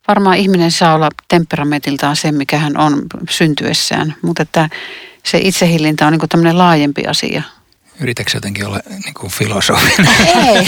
varmaan 0.08 0.36
ihminen 0.36 0.70
saa 0.70 0.94
olla 0.94 1.08
temperamentiltaan 1.28 2.16
se, 2.16 2.32
mikä 2.32 2.58
hän 2.58 2.76
on 2.76 3.02
syntyessään, 3.30 4.14
mutta 4.22 4.42
että 4.42 4.68
se 5.24 5.38
itsehillintä 5.38 6.06
on 6.06 6.12
niin 6.12 6.20
kuin 6.20 6.28
tämmöinen 6.28 6.58
laajempi 6.58 7.06
asia. 7.06 7.42
Yritätkö 8.02 8.30
jotenkin 8.36 8.66
olla 8.66 8.80
niin 8.88 9.14
kuin 9.14 9.32
filosofinen? 9.32 10.14
Ei, 10.46 10.66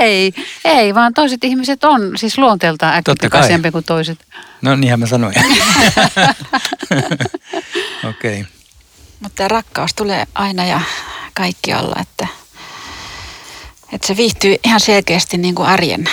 ei, 0.00 0.34
ei, 0.64 0.94
vaan 0.94 1.14
toiset 1.14 1.44
ihmiset 1.44 1.84
on 1.84 2.18
siis 2.18 2.38
luonteeltaan 2.38 2.94
äkkipikaisempi 2.94 3.70
kuin 3.70 3.84
toiset. 3.84 4.18
No 4.62 4.76
niinhän 4.76 5.00
mä 5.00 5.06
sanoin. 5.06 5.34
Okei. 8.08 8.40
Okay. 8.40 8.44
Mutta 9.20 9.48
rakkaus 9.48 9.94
tulee 9.94 10.26
aina 10.34 10.66
ja 10.66 10.80
kaikkialla, 11.34 11.96
että, 12.00 12.26
että 13.92 14.06
se 14.06 14.16
viihtyy 14.16 14.56
ihan 14.64 14.80
selkeästi 14.80 15.38
niin 15.38 15.54
kuin 15.54 15.68
arjen 15.68 16.04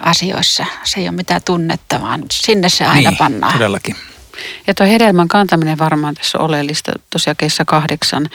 asioissa. 0.00 0.66
Se 0.84 1.00
ei 1.00 1.08
ole 1.08 1.16
mitään 1.16 1.40
tunnetta, 1.44 2.00
vaan 2.00 2.24
sinne 2.32 2.68
se 2.68 2.84
aina 2.84 3.10
niin, 3.10 3.18
pannaan. 3.18 3.52
todellakin. 3.52 3.96
Ja 4.66 4.74
tuo 4.74 4.86
hedelmän 4.86 5.28
kantaminen 5.28 5.78
varmaan 5.78 6.14
tässä 6.14 6.38
on 6.38 6.44
oleellista 6.44 6.92
tosiaan 7.10 7.36
kahdeksan, 7.66 8.28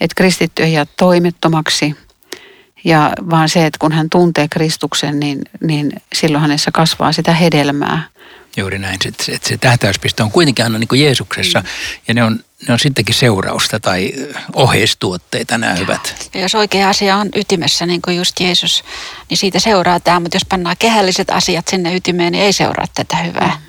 että 0.00 0.14
kristitty 0.16 0.62
ei 0.62 0.72
jää 0.72 0.86
toimettomaksi, 0.96 1.96
ja 2.84 3.12
vaan 3.30 3.48
se, 3.48 3.66
että 3.66 3.78
kun 3.78 3.92
hän 3.92 4.10
tuntee 4.10 4.48
Kristuksen, 4.48 5.20
niin, 5.20 5.42
niin 5.60 5.92
silloin 6.12 6.42
hänessä 6.42 6.70
kasvaa 6.70 7.12
sitä 7.12 7.32
hedelmää. 7.32 8.02
Juuri 8.56 8.78
näin, 8.78 8.98
että 9.04 9.24
se, 9.24 9.38
se 9.42 9.56
tähtäyspiste 9.56 10.22
on 10.22 10.30
kuitenkin 10.30 10.64
aina 10.64 10.78
niin 10.78 10.88
kuin 10.88 11.00
Jeesuksessa 11.00 11.60
mm. 11.60 11.66
ja 12.08 12.14
ne 12.14 12.24
on, 12.24 12.40
ne 12.68 12.72
on 12.72 12.78
sittenkin 12.78 13.14
seurausta 13.14 13.80
tai 13.80 14.12
oheistuotteita 14.54 15.58
nämä 15.58 15.74
hyvät. 15.74 16.30
Ja 16.34 16.40
jos 16.40 16.54
oikea 16.54 16.88
asia 16.88 17.16
on 17.16 17.28
ytimessä, 17.34 17.86
niin 17.86 18.02
kuin 18.02 18.16
just 18.16 18.40
Jeesus, 18.40 18.84
niin 19.30 19.38
siitä 19.38 19.58
seuraa 19.58 20.00
tämä, 20.00 20.20
mutta 20.20 20.36
jos 20.36 20.44
pannaan 20.48 20.76
kehälliset 20.78 21.30
asiat 21.30 21.68
sinne 21.68 21.96
ytimeen, 21.96 22.32
niin 22.32 22.44
ei 22.44 22.52
seuraa 22.52 22.86
tätä 22.94 23.16
hyvää. 23.16 23.58
Mm. 23.60 23.68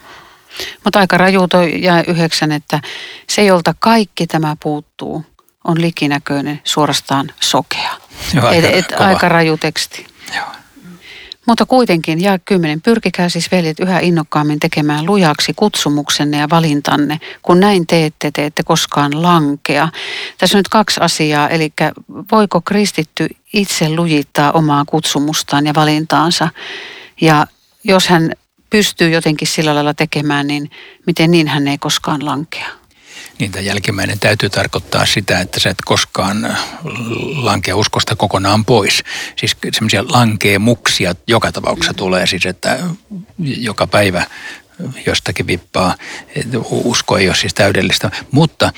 Mutta 0.83 0.99
aika 0.99 1.17
raju 1.17 1.47
toi 1.47 1.81
jää 1.81 2.03
yhdeksän, 2.07 2.51
että 2.51 2.81
se, 3.29 3.45
jolta 3.45 3.75
kaikki 3.79 4.27
tämä 4.27 4.55
puuttuu, 4.63 5.25
on 5.69 5.81
likinäköinen, 5.81 6.61
suorastaan 6.63 7.31
sokea. 7.39 7.91
Joo, 8.33 8.47
aika, 8.47 8.67
et, 8.67 8.75
et, 8.75 8.99
aika 8.99 9.29
raju 9.29 9.57
teksti. 9.57 10.07
Joo. 10.35 10.45
Mutta 11.45 11.65
kuitenkin, 11.65 12.21
ja 12.21 12.39
kymmenen, 12.39 12.81
pyrkikää 12.81 13.29
siis 13.29 13.51
veljet 13.51 13.79
yhä 13.79 13.99
innokkaammin 13.99 14.59
tekemään 14.59 15.05
lujaksi 15.05 15.53
kutsumuksenne 15.55 16.37
ja 16.37 16.49
valintanne. 16.49 17.19
Kun 17.41 17.59
näin 17.59 17.87
teette, 17.87 18.31
te 18.31 18.45
ette 18.45 18.63
koskaan 18.63 19.23
lankea. 19.23 19.89
Tässä 20.37 20.57
on 20.57 20.59
nyt 20.59 20.69
kaksi 20.69 20.99
asiaa, 21.03 21.49
eli 21.49 21.73
voiko 22.31 22.61
kristitty 22.61 23.27
itse 23.53 23.89
lujittaa 23.89 24.51
omaa 24.51 24.83
kutsumustaan 24.85 25.65
ja 25.65 25.73
valintaansa. 25.73 26.49
Ja 27.21 27.47
jos 27.83 28.07
hän 28.07 28.31
pystyy 28.69 29.09
jotenkin 29.09 29.47
sillä 29.47 29.75
lailla 29.75 29.93
tekemään, 29.93 30.47
niin 30.47 30.71
miten 31.05 31.31
niin 31.31 31.47
hän 31.47 31.67
ei 31.67 31.77
koskaan 31.77 32.25
lankea? 32.25 32.78
Niin 33.39 33.51
tämä 33.51 33.61
jälkimmäinen 33.61 34.19
täytyy 34.19 34.49
tarkoittaa 34.49 35.05
sitä, 35.05 35.39
että 35.39 35.59
sä 35.59 35.69
et 35.69 35.77
koskaan 35.85 36.57
lankea 37.35 37.75
uskosta 37.75 38.15
kokonaan 38.15 38.65
pois. 38.65 39.03
Siis 39.35 39.57
semmoisia 39.71 40.03
lankeemuksia 40.09 41.15
joka 41.27 41.51
tapauksessa 41.51 41.93
tulee 41.93 42.27
siis, 42.27 42.45
että 42.45 42.79
joka 43.39 43.87
päivä 43.87 44.25
jostakin 45.05 45.47
vippaa. 45.47 45.95
Usko 46.69 47.17
ei 47.17 47.27
ole 47.27 47.35
siis 47.35 47.53
täydellistä. 47.53 48.11
Mutta 48.31 48.71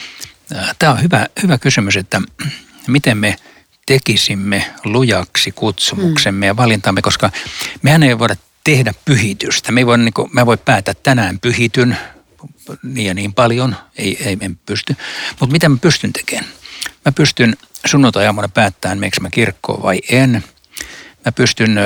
äh, 0.56 0.76
tämä 0.80 0.92
on 0.92 1.04
hyvä, 1.04 1.28
hyvä 1.44 1.58
kysymys, 1.58 1.98
että 1.98 2.22
miten 2.88 3.18
me 3.18 3.36
tekisimme 3.86 4.66
lujaksi 4.84 5.52
kutsumuksemme 5.52 6.46
ja 6.46 6.58
valintamme, 6.58 7.02
koska 7.02 7.30
mehän 7.82 8.04
ei 8.04 8.20
voida 8.20 8.36
tehdä 8.64 8.94
pyhitystä. 9.06 9.72
Me 9.72 9.82
ei 9.82 9.86
voi, 9.86 9.98
niin 9.98 10.14
kuin, 10.14 10.30
mä 10.34 10.46
voi 10.46 10.58
päätä 10.58 10.94
tänään 10.94 11.40
pyhityn 11.40 11.98
niin 12.84 13.08
ja 13.08 13.14
niin 13.14 13.34
paljon, 13.34 13.76
ei, 13.98 14.18
ei 14.26 14.38
en 14.42 14.60
pysty. 14.66 14.96
Mutta 15.40 15.54
mitä 15.54 15.70
mä 15.70 15.78
pystyn 15.82 16.14
tekemään? 16.14 16.52
Mä 17.06 17.12
pystyn 17.12 17.58
sunnuntai-aamuna 17.86 18.48
päättämään, 18.48 18.98
meneekö 18.98 19.22
mä 19.22 19.30
kirkkoon 19.30 19.84
vai 19.84 20.00
en. 20.10 20.44
Mä 21.26 21.32
pystyn 21.32 21.80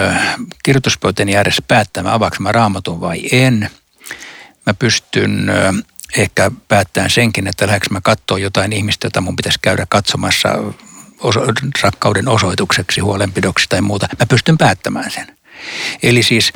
kirjoituspöytäni 0.63 1.38
ääressä 1.38 1.62
päättämään, 1.67 2.15
avaanko 2.15 2.38
mä 2.39 2.51
raamatun 2.51 3.01
vai 3.01 3.22
en. 3.32 3.70
Mä 4.65 4.74
pystyn 4.74 5.51
ehkä 6.17 6.51
päättämään 6.67 7.10
senkin, 7.10 7.48
että 7.48 7.67
lähdekö 7.67 7.88
mä 7.91 8.01
katsoa 8.03 8.39
jotain 8.39 8.74
ihmistä, 8.74 9.08
jota 9.08 9.22
mun 9.22 9.36
pitäisi 9.36 9.60
käydä 9.62 9.86
katsomassa 9.89 10.50
oso- 11.20 11.46
rakkauden 11.84 12.27
osoitukseksi, 12.27 13.01
huolenpidoksi 13.01 13.65
tai 13.70 13.82
muuta. 13.82 14.08
Mä 14.20 14.25
pystyn 14.25 14.58
päättämään 14.58 15.12
sen. 15.12 15.27
Eli 16.03 16.24
siis 16.24 16.53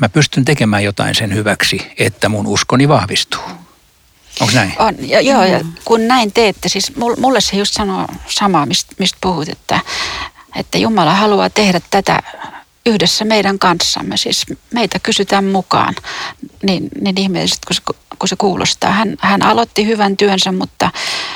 mä 0.00 0.08
pystyn 0.08 0.44
tekemään 0.44 0.84
jotain 0.84 1.14
sen 1.14 1.34
hyväksi, 1.34 1.92
että 1.98 2.28
mun 2.28 2.46
uskoni 2.46 2.88
vahvistuu. 2.88 3.40
Onko 4.40 4.54
näin? 4.54 4.74
On, 4.78 4.94
ja, 5.00 5.20
joo, 5.20 5.44
ja 5.44 5.60
kun 5.84 6.08
näin 6.08 6.32
teette, 6.32 6.68
siis 6.68 6.92
mulle 7.18 7.40
se 7.40 7.56
just 7.56 7.74
sanoo 7.74 8.06
samaa, 8.26 8.66
mistä, 8.66 8.94
mistä 8.98 9.18
puhut, 9.20 9.48
että, 9.48 9.80
että 10.56 10.78
Jumala 10.78 11.14
haluaa 11.14 11.50
tehdä 11.50 11.80
tätä 11.90 12.22
yhdessä 12.86 13.24
meidän 13.24 13.58
kanssamme, 13.58 14.16
siis 14.16 14.46
meitä 14.74 14.98
kysytään 14.98 15.44
mukaan, 15.44 15.94
niin, 16.62 16.88
niin 17.00 17.20
ihmeellisesti 17.20 17.66
kun 17.66 17.76
se, 17.76 17.82
kun 18.18 18.28
se 18.28 18.36
kuulostaa. 18.36 18.90
Hän, 18.90 19.16
hän 19.20 19.42
aloitti 19.42 19.86
hyvän 19.86 20.16
työnsä, 20.16 20.52
mutta 20.52 20.90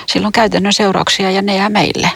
silloin 0.06 0.32
käytännön 0.32 0.72
seurauksia 0.72 1.30
ja 1.30 1.42
ne 1.42 1.56
jää 1.56 1.68
meille 1.68 2.10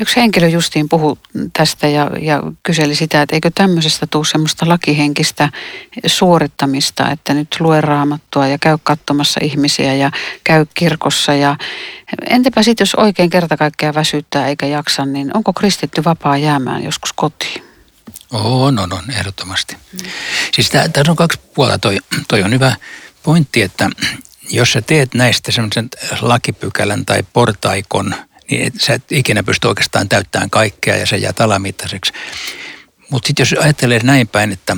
yksi 0.00 0.16
henkilö 0.16 0.48
justiin 0.48 0.88
puhui 0.88 1.16
tästä 1.52 1.88
ja, 1.88 2.10
ja 2.20 2.42
kyseli 2.62 2.94
sitä, 2.94 3.22
että 3.22 3.36
eikö 3.36 3.50
tämmöisestä 3.54 4.06
tule 4.06 4.24
semmoista 4.24 4.68
lakihenkistä 4.68 5.48
suorittamista, 6.06 7.10
että 7.10 7.34
nyt 7.34 7.56
lue 7.60 7.80
raamattua 7.80 8.46
ja 8.46 8.58
käy 8.58 8.78
katsomassa 8.82 9.40
ihmisiä 9.42 9.94
ja 9.94 10.10
käy 10.44 10.66
kirkossa. 10.74 11.34
Ja 11.34 11.56
entäpä 12.30 12.62
sitten, 12.62 12.82
jos 12.82 12.94
oikein 12.94 13.30
kerta 13.30 13.56
kaikkea 13.56 13.94
väsyttää 13.94 14.46
eikä 14.46 14.66
jaksa, 14.66 15.04
niin 15.04 15.36
onko 15.36 15.52
kristitty 15.52 16.04
vapaa 16.04 16.36
jäämään 16.36 16.84
joskus 16.84 17.12
kotiin? 17.12 17.64
On, 18.32 18.78
on, 18.78 18.92
on, 18.92 19.10
ehdottomasti. 19.10 19.76
Mm. 19.92 19.98
Siis 20.52 20.70
tässä 20.70 21.10
on 21.10 21.16
kaksi 21.16 21.40
puolta. 21.54 21.78
Toi, 21.78 21.98
toi 22.28 22.42
on 22.42 22.52
hyvä 22.52 22.76
pointti, 23.22 23.62
että 23.62 23.90
jos 24.50 24.72
sä 24.72 24.82
teet 24.82 25.14
näistä 25.14 25.52
semmoisen 25.52 25.88
lakipykälän 26.20 27.06
tai 27.06 27.22
portaikon– 27.32 28.14
niin 28.50 28.66
et, 28.66 28.74
sä 28.80 28.94
et 28.94 29.12
ikinä 29.12 29.42
pysty 29.42 29.68
oikeastaan 29.68 30.08
täyttämään 30.08 30.50
kaikkea 30.50 30.96
ja 30.96 31.06
se 31.06 31.16
jää 31.16 31.32
talamittaiseksi. 31.32 32.12
Mutta 33.10 33.26
sitten 33.26 33.42
jos 33.42 33.54
ajattelee 33.64 34.00
näin 34.02 34.28
päin, 34.28 34.52
että 34.52 34.76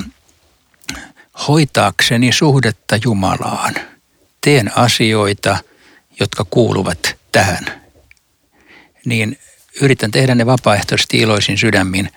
hoitaakseni 1.47 2.31
suhdetta 2.31 2.95
Jumalaan, 3.03 3.75
teen 4.41 4.77
asioita, 4.77 5.57
jotka 6.19 6.45
kuuluvat 6.49 7.15
tähän, 7.31 7.81
niin 9.05 9.39
yritän 9.81 10.11
tehdä 10.11 10.35
ne 10.35 10.45
vapaaehtoisesti 10.45 11.17
iloisin 11.17 11.57
sydämin. 11.57 12.09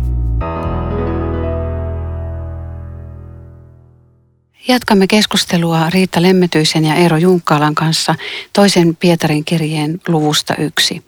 Jatkamme 4.67 5.07
keskustelua 5.07 5.89
Riitta 5.89 6.21
Lemmetyisen 6.21 6.85
ja 6.85 6.95
Eero 6.95 7.17
Junkkaalan 7.17 7.75
kanssa 7.75 8.15
toisen 8.53 8.95
Pietarin 8.95 9.45
kirjeen 9.45 10.01
luvusta 10.07 10.55
yksi. 10.55 11.05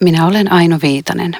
Minä 0.00 0.26
olen 0.26 0.52
Aino 0.52 0.78
Viitanen. 0.82 1.36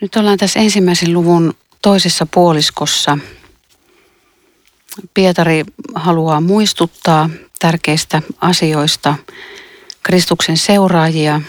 Nyt 0.00 0.16
ollaan 0.16 0.38
tässä 0.38 0.60
ensimmäisen 0.60 1.12
luvun 1.12 1.54
toisessa 1.82 2.26
puoliskossa. 2.34 3.18
Pietari 5.14 5.64
haluaa 5.94 6.40
muistuttaa 6.40 7.30
tärkeistä 7.58 8.22
asioista 8.40 9.14
Kristuksen 10.02 10.56
seuraajia. 10.56 11.40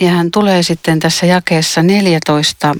Ja 0.00 0.10
hän 0.10 0.30
tulee 0.30 0.62
sitten 0.62 0.98
tässä 0.98 1.26
jakeessa 1.26 1.82
14 1.82 2.74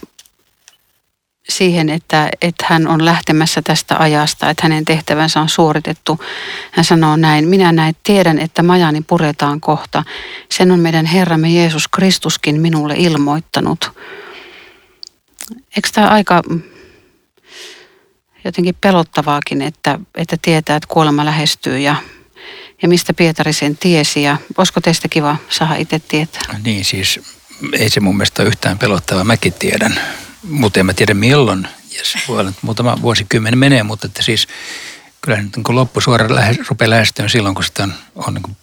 siihen, 1.49 1.89
että, 1.91 2.29
että 2.43 2.67
hän 2.69 2.89
on 2.89 3.05
lähtemässä 3.05 3.63
tästä 3.63 3.97
ajasta, 3.99 4.51
että 4.51 4.63
hänen 4.63 4.85
tehtävänsä 4.85 5.41
on 5.41 5.49
suoritettu. 5.49 6.21
Hän 6.71 6.85
sanoo 6.85 7.17
näin, 7.17 7.49
minä 7.49 7.73
näin 7.73 7.97
tiedän, 8.03 8.39
että 8.39 8.63
majani 8.63 9.01
puretaan 9.07 9.61
kohta. 9.61 10.05
Sen 10.51 10.71
on 10.71 10.81
meidän 10.81 11.07
Herramme 11.07 11.49
Jeesus 11.49 11.89
Kristuskin 11.89 12.61
minulle 12.61 12.95
ilmoittanut. 12.97 13.93
Eikö 15.77 15.89
tämä 15.93 16.09
aika 16.09 16.43
jotenkin 18.45 18.75
pelottavaakin, 18.81 19.63
että, 19.63 19.99
että 20.15 20.37
tietää, 20.43 20.77
että 20.77 20.89
kuolema 20.89 21.25
lähestyy 21.25 21.79
ja, 21.79 21.97
ja 22.83 22.89
mistä 22.89 23.15
Pietari 23.15 23.53
sen 23.53 23.77
tiesi 23.77 24.23
ja 24.23 24.37
olisiko 24.59 24.81
teistä 24.81 25.09
kiva 25.09 25.37
saada 25.49 25.75
itse 25.75 25.99
tietää? 25.99 26.43
Niin 26.65 26.85
siis 26.85 27.21
ei 27.73 27.91
se 27.91 28.01
mun 28.01 28.17
mielestä 28.17 28.43
yhtään 28.43 28.79
pelottava, 28.79 29.25
mäkin 29.25 29.53
tiedän, 29.53 30.01
mutta 30.43 30.81
en 30.81 30.87
mä 30.87 30.95
tiedä 30.95 31.15
milloin. 31.15 31.69
Yes, 31.97 32.17
voi 32.29 32.41
olla, 32.41 32.53
muutama 32.63 33.03
vuosikymmen 33.03 33.59
menee, 33.59 33.83
mutta 33.83 34.07
että 34.07 34.23
siis 34.23 34.49
kyllä 35.21 35.43
nyt 35.43 35.57
niin 35.57 35.77
loppusuora 35.77 36.35
lähes, 36.35 36.57
rupeaa 36.69 36.91
lähestyä 36.91 37.29
silloin, 37.29 37.55
kun 37.55 37.65
sitä 37.65 37.83
on, 37.83 37.95
on 38.15 38.35
niin 38.35 38.57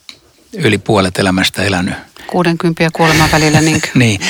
yli 0.54 0.78
puolet 0.78 1.20
elämästä 1.20 1.64
elänyt. 1.64 1.94
60 2.28 2.84
ja 2.84 2.92
kuoleman 2.92 3.32
välillä. 3.32 3.62
Niin, 3.62 3.82
niin, 3.96 4.22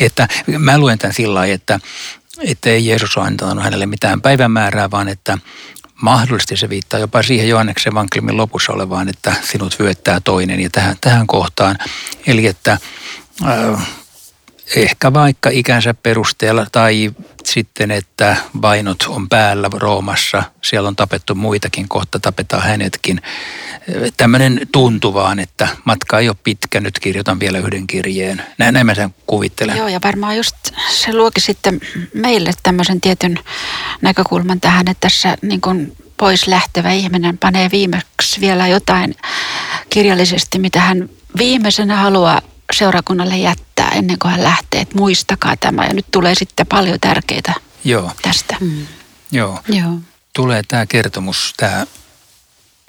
että 0.00 0.28
mä 0.58 0.78
luen 0.78 0.98
tämän 0.98 1.14
sillä 1.14 1.34
lailla, 1.34 1.54
että, 1.54 1.80
että 2.42 2.70
ei 2.70 2.86
Jeesus 2.86 3.16
ole 3.16 3.26
antanut 3.26 3.64
hänelle 3.64 3.86
mitään 3.86 4.20
päivämäärää, 4.20 4.90
vaan 4.90 5.08
että 5.08 5.38
mahdollisesti 6.02 6.56
se 6.56 6.68
viittaa 6.68 7.00
jopa 7.00 7.22
siihen 7.22 7.48
Johanneksen 7.48 7.92
evankeliumin 7.92 8.36
lopussa 8.36 8.72
olevaan, 8.72 9.08
että 9.08 9.34
sinut 9.42 9.78
vyöttää 9.80 10.20
toinen 10.20 10.60
ja 10.60 10.70
tähän, 10.70 10.96
tähän 11.00 11.26
kohtaan. 11.26 11.78
Eli 12.26 12.46
että 12.46 12.78
äh, 13.44 13.88
ehkä 14.76 15.12
vaikka 15.12 15.50
ikänsä 15.50 15.94
perusteella 15.94 16.66
tai 16.72 17.10
sitten, 17.44 17.90
että 17.90 18.36
vainot 18.62 19.02
on 19.08 19.28
päällä 19.28 19.70
Roomassa, 19.72 20.42
siellä 20.62 20.88
on 20.88 20.96
tapettu 20.96 21.34
muitakin, 21.34 21.88
kohta 21.88 22.18
tapetaan 22.18 22.62
hänetkin. 22.62 23.20
Tämmöinen 24.16 24.60
tuntuvaan, 24.72 25.38
että 25.38 25.68
matka 25.84 26.18
ei 26.18 26.28
ole 26.28 26.36
pitkä, 26.44 26.80
nyt 26.80 26.98
kirjoitan 26.98 27.40
vielä 27.40 27.58
yhden 27.58 27.86
kirjeen. 27.86 28.42
Näin, 28.58 28.74
näin 28.74 28.86
mä 28.86 28.94
sen 28.94 29.14
kuvittelen. 29.26 29.76
Joo, 29.76 29.88
ja 29.88 30.00
varmaan 30.04 30.36
just 30.36 30.56
se 30.90 31.14
luokin 31.14 31.42
sitten 31.42 31.80
meille 32.14 32.50
tämmöisen 32.62 33.00
tietyn 33.00 33.38
näkökulman 34.02 34.60
tähän, 34.60 34.88
että 34.88 35.00
tässä 35.00 35.36
niin 35.42 35.60
kuin 35.60 35.96
pois 36.16 36.46
lähtevä 36.46 36.92
ihminen 36.92 37.38
panee 37.38 37.70
viimeksi 37.70 38.40
vielä 38.40 38.68
jotain 38.68 39.14
kirjallisesti, 39.90 40.58
mitä 40.58 40.80
hän 40.80 41.08
viimeisenä 41.38 41.96
haluaa 41.96 42.42
seurakunnalle 42.72 43.36
jättää 43.36 43.90
ennen 43.90 44.18
kuin 44.18 44.32
hän 44.32 44.42
lähtee, 44.42 44.80
että 44.80 44.98
muistakaa 44.98 45.56
tämä. 45.56 45.84
Ja 45.86 45.94
nyt 45.94 46.06
tulee 46.10 46.34
sitten 46.34 46.66
paljon 46.66 47.00
tärkeitä 47.00 47.54
Joo. 47.84 48.10
tästä. 48.22 48.56
Mm. 48.60 48.86
Joo. 49.32 49.60
Joo. 49.68 49.98
Tulee 50.32 50.62
tämä 50.68 50.86
kertomus, 50.86 51.54
tämä 51.56 51.86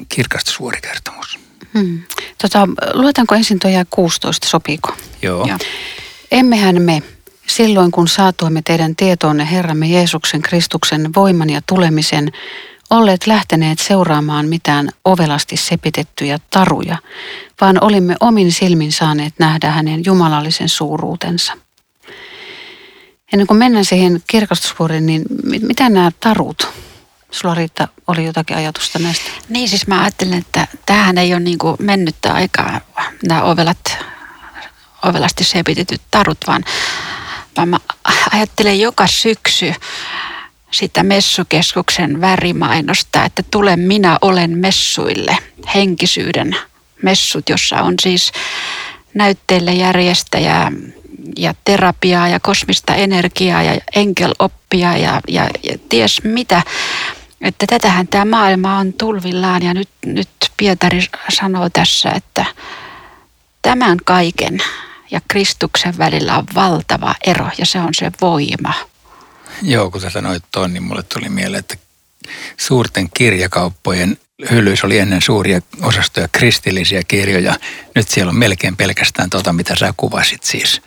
kirkastusvuorikertomus. 0.09 1.39
Hmm. 1.73 2.03
Tota, 2.41 2.67
luetaanko 2.93 3.35
ensin 3.35 3.59
tuo 3.59 3.71
16, 3.89 4.47
sopiiko? 4.47 4.95
Joo. 5.21 5.47
Joo. 5.47 5.57
Emmehän 6.31 6.81
me, 6.81 7.03
silloin 7.47 7.91
kun 7.91 8.07
saatuimme 8.07 8.61
teidän 8.65 8.95
tietoonne 8.95 9.51
Herramme 9.51 9.87
Jeesuksen 9.87 10.41
Kristuksen 10.41 11.09
voiman 11.15 11.49
ja 11.49 11.61
tulemisen, 11.61 12.31
olleet 12.89 13.27
lähteneet 13.27 13.79
seuraamaan 13.79 14.45
mitään 14.45 14.89
ovelasti 15.05 15.57
sepitettyjä 15.57 16.39
taruja, 16.49 16.97
vaan 17.61 17.83
olimme 17.83 18.15
omin 18.19 18.51
silmin 18.51 18.91
saaneet 18.91 19.33
nähdä 19.39 19.71
hänen 19.71 20.01
jumalallisen 20.05 20.69
suuruutensa. 20.69 21.53
Ennen 23.33 23.47
kuin 23.47 23.57
mennään 23.57 23.85
siihen 23.85 24.23
kirkastusvuoriin, 24.27 25.05
niin 25.05 25.23
mitä 25.61 25.89
nämä 25.89 26.11
tarut? 26.19 26.67
Sulla 27.31 27.55
Riitta 27.55 27.87
oli 28.07 28.25
jotakin 28.25 28.57
ajatusta 28.57 28.99
näistä? 28.99 29.31
Niin 29.49 29.69
siis 29.69 29.87
mä 29.87 30.01
ajattelen, 30.01 30.37
että 30.37 30.67
tämähän 30.85 31.17
ei 31.17 31.33
ole 31.33 31.39
niin 31.39 31.57
kuin 31.57 31.75
mennyttä 31.79 32.33
aikaa 32.33 32.81
nämä 33.27 33.43
ovelat, 33.43 33.97
ovelasti 35.05 35.43
sepitetyt 35.43 36.01
tarut, 36.11 36.37
vaan, 36.47 36.63
vaan 37.57 37.69
mä 37.69 37.79
ajattelen 38.31 38.79
joka 38.79 39.07
syksy 39.07 39.73
sitä 40.75 41.03
messukeskuksen 41.03 42.21
värimainosta, 42.21 43.25
että 43.25 43.43
tule 43.51 43.75
minä 43.75 44.17
olen 44.21 44.57
messuille, 44.57 45.37
henkisyyden 45.75 46.55
messut, 47.01 47.49
jossa 47.49 47.81
on 47.81 47.93
siis 48.01 48.31
näytteille 49.13 49.73
järjestäjä 49.73 50.71
ja 51.37 51.53
terapiaa 51.65 52.27
ja 52.27 52.39
kosmista 52.39 52.95
energiaa 52.95 53.63
ja 53.63 53.81
enkeloppia 53.95 54.97
ja, 54.97 55.21
ja, 55.27 55.49
ja 55.63 55.77
ties 55.89 56.23
mitä. 56.23 56.61
Että 57.41 57.65
tätähän 57.67 58.07
tämä 58.07 58.25
maailma 58.25 58.77
on 58.77 58.93
tulvillaan 58.93 59.63
ja 59.63 59.73
nyt, 59.73 59.89
nyt 60.05 60.29
Pietari 60.57 61.07
sanoo 61.29 61.69
tässä, 61.69 62.09
että 62.09 62.45
tämän 63.61 63.97
kaiken 64.05 64.57
ja 65.11 65.21
Kristuksen 65.27 65.97
välillä 65.97 66.37
on 66.37 66.45
valtava 66.55 67.15
ero 67.25 67.49
ja 67.57 67.65
se 67.65 67.79
on 67.79 67.93
se 67.93 68.11
voima. 68.21 68.73
Joo, 69.61 69.91
kun 69.91 70.01
sä 70.01 70.09
sanoit 70.09 70.43
tuon, 70.51 70.73
niin 70.73 70.83
mulle 70.83 71.03
tuli 71.03 71.29
mieleen, 71.29 71.59
että 71.59 71.75
suurten 72.57 73.09
kirjakauppojen 73.13 74.17
hyllyissä 74.51 74.87
oli 74.87 74.97
ennen 74.97 75.21
suuria 75.21 75.61
osastoja 75.81 76.27
kristillisiä 76.31 77.01
kirjoja. 77.07 77.55
Nyt 77.95 78.09
siellä 78.09 78.29
on 78.29 78.35
melkein 78.35 78.77
pelkästään 78.77 79.29
tuota, 79.29 79.53
mitä 79.53 79.75
sä 79.75 79.93
kuvasit 79.97 80.43
siis. 80.43 80.81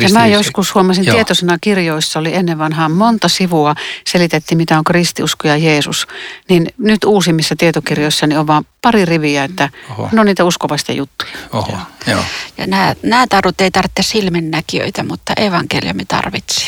Ja 0.00 0.08
mä 0.08 0.26
joskus 0.26 0.74
huomasin 0.74 1.04
Joo. 1.04 1.14
tietoisena 1.14 1.58
kirjoissa 1.60 2.18
oli 2.18 2.34
ennen 2.34 2.58
vanhaa 2.58 2.88
monta 2.88 3.28
sivua 3.28 3.74
selitettiin, 4.06 4.58
mitä 4.58 4.78
on 4.78 4.84
kristiusko 4.84 5.48
ja 5.48 5.56
Jeesus. 5.56 6.06
Niin 6.48 6.66
nyt 6.78 7.04
uusimmissa 7.04 7.54
tietokirjoissa 7.58 8.26
niin 8.26 8.38
on 8.38 8.46
vaan 8.46 8.64
pari 8.82 9.04
riviä, 9.04 9.44
että 9.44 9.68
Oho. 9.90 10.08
no 10.12 10.24
niitä 10.24 10.44
uskovasta 10.44 10.92
juttuja. 10.92 11.30
Oho. 11.52 11.78
Joo. 12.06 12.24
Ja 12.58 12.66
nämä, 12.66 12.94
nämä 13.02 13.26
tarut 13.26 13.60
ei 13.60 13.70
tarvitse 13.70 14.02
silminnäkijöitä, 14.02 15.02
mutta 15.02 15.32
evankeliumi 15.36 16.04
tarvitsi. 16.04 16.66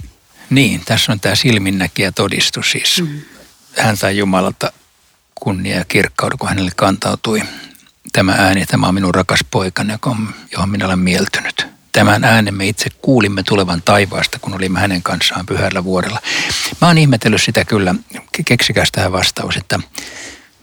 Niin, 0.50 0.82
tässä 0.84 1.12
on 1.12 1.20
tämä 1.20 1.34
silminnäkijä 1.34 2.12
todistus 2.12 2.70
siis. 2.70 3.02
Mm. 3.02 3.20
Hän 3.78 3.96
sai 3.96 4.18
Jumalalta 4.18 4.72
kunnia 5.34 5.76
ja 5.76 5.84
kirkkauden, 5.84 6.38
kun 6.38 6.48
hänelle 6.48 6.70
kantautui 6.76 7.42
tämä 8.12 8.32
ääni, 8.32 8.66
tämä 8.66 8.88
on 8.88 8.94
minun 8.94 9.14
rakas 9.14 9.40
poikani, 9.50 9.92
johon 10.52 10.70
minä 10.70 10.86
olen 10.86 10.98
mieltynyt. 10.98 11.66
Tämän 11.92 12.24
äänen 12.24 12.54
me 12.54 12.68
itse 12.68 12.90
kuulimme 13.02 13.42
tulevan 13.42 13.82
taivaasta, 13.82 14.38
kun 14.38 14.54
olimme 14.54 14.80
hänen 14.80 15.02
kanssaan 15.02 15.46
pyhällä 15.46 15.84
vuodella. 15.84 16.20
Mä 16.80 16.86
oon 16.88 16.98
ihmetellyt 16.98 17.42
sitä 17.42 17.64
kyllä, 17.64 17.94
keksikäs 18.44 18.88
tähän 18.92 19.12
vastaus, 19.12 19.56
että 19.56 19.80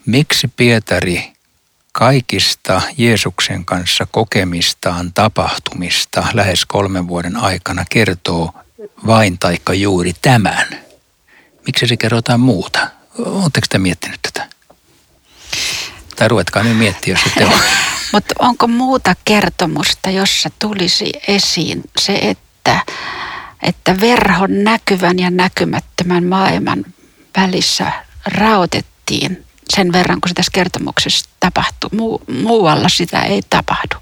miksi 0.05 0.47
Pietari 0.47 1.33
kaikista 1.91 2.81
Jeesuksen 2.97 3.65
kanssa 3.65 4.07
kokemistaan 4.11 5.13
tapahtumista 5.13 6.27
lähes 6.33 6.65
kolmen 6.65 7.07
vuoden 7.07 7.37
aikana 7.37 7.85
kertoo 7.89 8.53
vain 9.07 9.39
taikka 9.39 9.73
juuri 9.73 10.13
tämän? 10.21 10.67
Miksi 11.65 11.87
se 11.87 11.97
kerrotaan 11.97 12.39
muuta? 12.39 12.87
Oletteko 13.17 13.67
te 13.69 13.79
miettinyt 13.79 14.19
tätä? 14.21 14.47
Tai 16.15 16.27
ruvetkaa 16.27 16.63
nyt 16.63 16.77
miettiä, 16.77 17.13
jos 17.13 17.25
ette 17.27 17.45
ole. 17.45 17.63
Mutta 18.13 18.35
onko 18.39 18.67
muuta 18.67 19.15
kertomusta, 19.25 20.09
jossa 20.09 20.49
tulisi 20.59 21.11
esiin 21.27 21.83
se, 21.99 22.13
että, 22.13 22.79
että 23.63 23.99
verhon 23.99 24.63
näkyvän 24.63 25.19
ja 25.19 25.31
näkymättömän 25.31 26.23
maailman 26.23 26.85
välissä 27.37 27.91
raotettiin 28.25 29.45
sen 29.75 29.91
verran, 29.91 30.21
kun 30.21 30.29
se 30.29 30.33
tässä 30.33 30.51
kertomuksessa 30.53 31.29
tapahtuu. 31.39 31.89
Muu, 31.93 32.21
muualla 32.41 32.89
sitä 32.89 33.21
ei 33.21 33.41
tapahdu. 33.49 33.92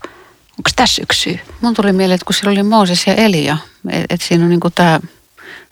Onko 0.61 0.69
tässä 0.75 1.01
yksi 1.01 1.21
syy? 1.21 1.39
Mun 1.61 1.73
tuli 1.73 1.93
mieleen, 1.93 2.15
että 2.15 2.25
kun 2.25 2.33
siellä 2.33 2.51
oli 2.51 2.63
Mooses 2.63 3.07
ja 3.07 3.15
Elia, 3.15 3.57
että 3.89 4.05
et 4.09 4.21
siinä 4.21 4.43
on 4.43 4.49
niinku 4.49 4.69
tämä 4.69 4.99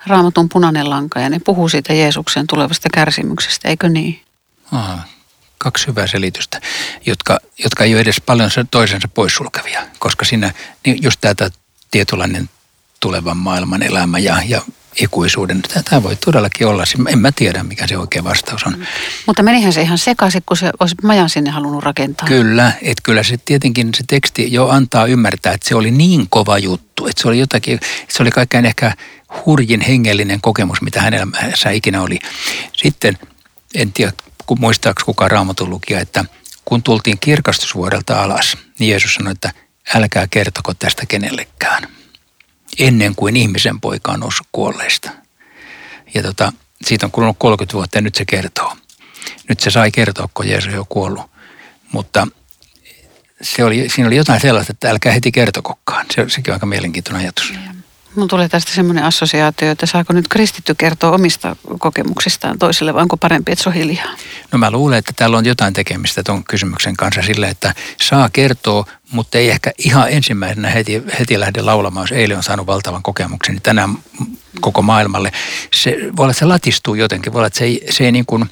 raamatun 0.07 0.49
punainen 0.49 0.89
lanka 0.89 1.19
ja 1.19 1.29
ne 1.29 1.39
puhuu 1.39 1.69
siitä 1.69 1.93
Jeesuksen 1.93 2.47
tulevasta 2.47 2.89
kärsimyksestä, 2.93 3.67
eikö 3.67 3.89
niin? 3.89 4.21
Aha. 4.71 4.99
kaksi 5.57 5.87
hyvää 5.87 6.07
selitystä, 6.07 6.61
jotka, 7.05 7.39
jotka 7.63 7.83
ei 7.83 7.93
ole 7.93 8.01
edes 8.01 8.21
paljon 8.21 8.49
toisensa 8.71 9.07
poissulkevia, 9.07 9.87
koska 9.99 10.25
siinä 10.25 10.53
niin 10.85 11.03
just 11.03 11.21
tämä 11.21 11.49
tietynlainen 11.91 12.49
tulevan 12.99 13.37
maailman 13.37 13.83
elämä 13.83 14.19
ja, 14.19 14.41
ja 14.45 14.61
ikuisuuden. 14.95 15.61
Tämä 15.61 16.03
voi 16.03 16.15
todellakin 16.15 16.67
olla. 16.67 16.83
En 17.07 17.19
mä 17.19 17.31
tiedä, 17.31 17.63
mikä 17.63 17.87
se 17.87 17.97
oikea 17.97 18.23
vastaus 18.23 18.63
on. 18.63 18.85
Mutta 19.25 19.43
menihän 19.43 19.73
se 19.73 19.81
ihan 19.81 19.97
sekaisin, 19.97 20.43
kun 20.45 20.57
se 20.57 20.71
olisi 20.79 20.95
majan 21.03 21.29
sinne 21.29 21.49
halunnut 21.51 21.83
rakentaa. 21.83 22.27
Kyllä, 22.27 22.71
että 22.81 23.01
kyllä 23.03 23.23
se 23.23 23.37
tietenkin 23.37 23.89
se 23.95 24.03
teksti 24.07 24.53
jo 24.53 24.67
antaa 24.67 25.05
ymmärtää, 25.05 25.53
että 25.53 25.69
se 25.69 25.75
oli 25.75 25.91
niin 25.91 26.27
kova 26.29 26.57
juttu, 26.57 27.07
että 27.07 27.21
se 27.21 27.27
oli 27.27 27.39
jotakin, 27.39 27.73
että 27.73 28.13
se 28.17 28.23
oli 28.23 28.31
kaikkein 28.31 28.65
ehkä 28.65 28.93
hurjin 29.45 29.81
hengellinen 29.81 30.41
kokemus, 30.41 30.81
mitä 30.81 31.01
hänellä 31.01 31.71
ikinä 31.73 32.01
oli. 32.01 32.19
Sitten, 32.73 33.17
en 33.75 33.93
tiedä, 33.93 34.13
kun 34.45 34.59
muistaako 34.59 35.01
kukaan 35.05 35.31
raamatun 35.31 35.69
lukija, 35.69 35.99
että 35.99 36.25
kun 36.65 36.83
tultiin 36.83 37.19
kirkastusvuodelta 37.19 38.23
alas, 38.23 38.57
niin 38.79 38.89
Jeesus 38.89 39.13
sanoi, 39.13 39.31
että 39.31 39.51
älkää 39.95 40.27
kertoko 40.27 40.73
tästä 40.73 41.05
kenellekään 41.05 41.98
ennen 42.79 43.15
kuin 43.15 43.35
ihmisen 43.35 43.81
poika 43.81 44.11
on 44.11 44.19
noussut 44.19 44.47
kuolleista. 44.51 45.09
Ja 46.13 46.23
tota, 46.23 46.53
siitä 46.85 47.05
on 47.05 47.11
kulunut 47.11 47.35
30 47.39 47.73
vuotta 47.73 47.97
ja 47.97 48.01
nyt 48.01 48.15
se 48.15 48.25
kertoo. 48.25 48.75
Nyt 49.49 49.59
se 49.59 49.71
sai 49.71 49.91
kertoa, 49.91 50.29
kun 50.33 50.47
Jeesus 50.49 50.73
on 50.73 50.85
kuollut. 50.89 51.31
Mutta 51.91 52.27
se 53.41 53.63
oli, 53.63 53.89
siinä 53.89 54.07
oli 54.07 54.15
jotain 54.15 54.41
sellaista, 54.41 54.71
että 54.71 54.89
älkää 54.89 55.13
heti 55.13 55.31
kertokokkaan. 55.31 56.05
Se, 56.15 56.25
sekin 56.27 56.51
on 56.51 56.55
aika 56.55 56.65
mielenkiintoinen 56.65 57.21
ajatus. 57.21 57.53
Mun 58.15 58.27
tulee 58.27 58.49
tästä 58.49 58.71
semmoinen 58.71 59.03
assosiaatio, 59.03 59.71
että 59.71 59.85
saako 59.85 60.13
nyt 60.13 60.27
kristitty 60.27 60.75
kertoa 60.75 61.11
omista 61.11 61.55
kokemuksistaan 61.79 62.59
toiselle, 62.59 62.93
vai 62.93 63.01
onko 63.01 63.17
parempi, 63.17 63.51
että 63.51 63.63
se 63.63 63.69
on 63.69 63.75
hiljaa? 63.75 64.15
No 64.51 64.59
mä 64.59 64.71
luulen, 64.71 64.97
että 64.97 65.13
täällä 65.15 65.37
on 65.37 65.45
jotain 65.45 65.73
tekemistä 65.73 66.23
tuon 66.23 66.43
kysymyksen 66.43 66.97
kanssa 66.97 67.21
sille, 67.21 67.47
että 67.47 67.73
saa 68.01 68.29
kertoa, 68.29 68.85
mutta 69.11 69.37
ei 69.37 69.49
ehkä 69.49 69.71
ihan 69.77 70.09
ensimmäisenä 70.09 70.69
heti, 70.69 71.03
heti 71.19 71.39
lähde 71.39 71.61
laulamaan, 71.61 72.03
jos 72.03 72.11
eilen 72.11 72.37
on 72.37 72.43
saanut 72.43 72.67
valtavan 72.67 73.03
kokemuksen, 73.03 73.55
niin 73.55 73.61
tänään 73.61 73.97
koko 74.61 74.81
maailmalle. 74.81 75.31
Se, 75.73 75.97
voi 76.17 76.23
olla, 76.23 76.31
että 76.31 76.39
se 76.39 76.45
latistuu 76.45 76.95
jotenkin, 76.95 77.33
voi 77.33 77.39
olla, 77.39 77.47
että 77.47 77.59
se 77.59 77.65
ei, 77.65 77.85
se 77.89 78.03
ei 78.03 78.11
niin 78.11 78.25
kuin 78.25 78.49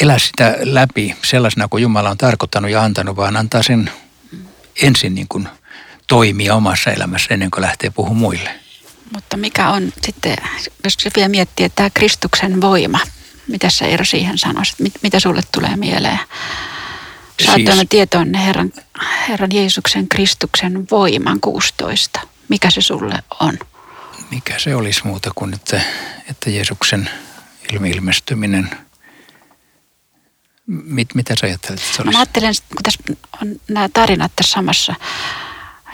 elä 0.00 0.18
sitä 0.18 0.56
läpi 0.60 1.16
sellaisena 1.22 1.68
kuin 1.68 1.82
Jumala 1.82 2.10
on 2.10 2.18
tarkoittanut 2.18 2.70
ja 2.70 2.82
antanut, 2.82 3.16
vaan 3.16 3.36
antaa 3.36 3.62
sen 3.62 3.90
ensin 4.82 5.14
niin 5.14 5.28
kuin 5.28 5.48
toimia 6.06 6.54
omassa 6.54 6.90
elämässä 6.90 7.34
ennen 7.34 7.50
kuin 7.50 7.62
lähtee 7.62 7.90
puhumaan 7.90 8.16
muille. 8.16 8.63
Mutta 9.14 9.36
mikä 9.36 9.70
on 9.70 9.92
sitten, 10.02 10.36
jos 10.84 10.94
se 11.00 11.10
vielä 11.16 11.28
miettii, 11.28 11.66
että 11.66 11.76
tämä 11.76 11.90
Kristuksen 11.94 12.60
voima, 12.60 13.00
mitä 13.48 13.70
sä 13.70 13.84
Eero 13.84 14.04
siihen 14.04 14.38
sanoisit, 14.38 14.78
mit, 14.78 14.92
mitä 15.02 15.20
sulle 15.20 15.42
tulee 15.52 15.76
mieleen? 15.76 16.20
Saatoimme 17.44 17.74
siis... 17.74 17.88
tietoon 17.88 18.34
Herran, 18.34 18.72
Herran 19.28 19.52
Jeesuksen 19.52 20.08
Kristuksen 20.08 20.86
voiman 20.90 21.40
16. 21.40 22.20
Mikä 22.48 22.70
se 22.70 22.80
sulle 22.80 23.22
on? 23.40 23.58
Mikä 24.30 24.58
se 24.58 24.76
olisi 24.76 25.00
muuta 25.04 25.30
kuin, 25.34 25.54
että, 25.54 25.80
että 26.30 26.50
Jeesuksen 26.50 27.10
ilmi-ilmestyminen– 27.72 28.70
Mit, 30.66 31.14
mitä 31.14 31.34
sä 31.40 31.46
ajattelet, 31.46 31.80
että 31.80 31.96
se 31.96 32.02
olisi? 32.02 32.12
Mä 32.12 32.18
ajattelen, 32.18 32.54
kun 32.68 32.82
tässä 32.82 33.02
on 33.42 33.60
nämä 33.68 33.88
tarinat 33.92 34.32
tässä 34.36 34.52
samassa 34.52 34.94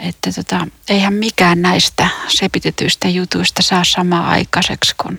että 0.08 0.32
tota, 0.32 0.66
eihän 0.88 1.14
mikään 1.14 1.62
näistä 1.62 2.08
sepitetyistä 2.28 3.08
jutuista 3.08 3.62
saa 3.62 3.84
samaa 3.84 4.30
aikaiseksi 4.30 4.94
kuin, 5.02 5.18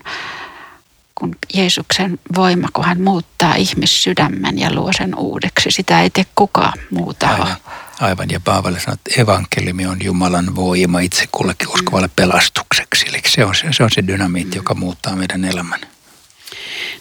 kuin 1.16 1.36
Jeesuksen 1.54 2.20
voima, 2.36 2.68
kun 2.74 2.86
hän 2.86 3.02
muuttaa 3.02 3.56
ihmissydämen 3.56 4.60
ja 4.60 4.74
luo 4.74 4.92
sen 4.98 5.16
uudeksi. 5.16 5.72
Sitä 5.72 6.02
ei 6.02 6.10
tee 6.10 6.26
kukaan 6.36 6.80
muuta 6.92 7.28
Aivan. 7.28 7.56
Aivan, 8.00 8.30
ja 8.30 8.40
Paavali 8.40 8.80
sanoo, 8.80 8.94
että 8.94 9.22
evankeliumi 9.22 9.86
on 9.86 9.98
Jumalan 10.04 10.56
voima 10.56 11.00
itse 11.00 11.28
kullekin 11.32 11.68
uskovalle 11.68 12.08
mm. 12.08 12.14
pelastukseksi. 12.16 13.06
Eli 13.10 13.22
se 13.28 13.46
on 13.46 13.56
se, 13.56 13.68
se, 13.72 13.84
on 13.84 13.90
se 13.92 14.08
dynamiitti, 14.08 14.56
mm. 14.56 14.60
joka 14.60 14.74
muuttaa 14.74 15.16
meidän 15.16 15.46
elämän. 15.46 15.80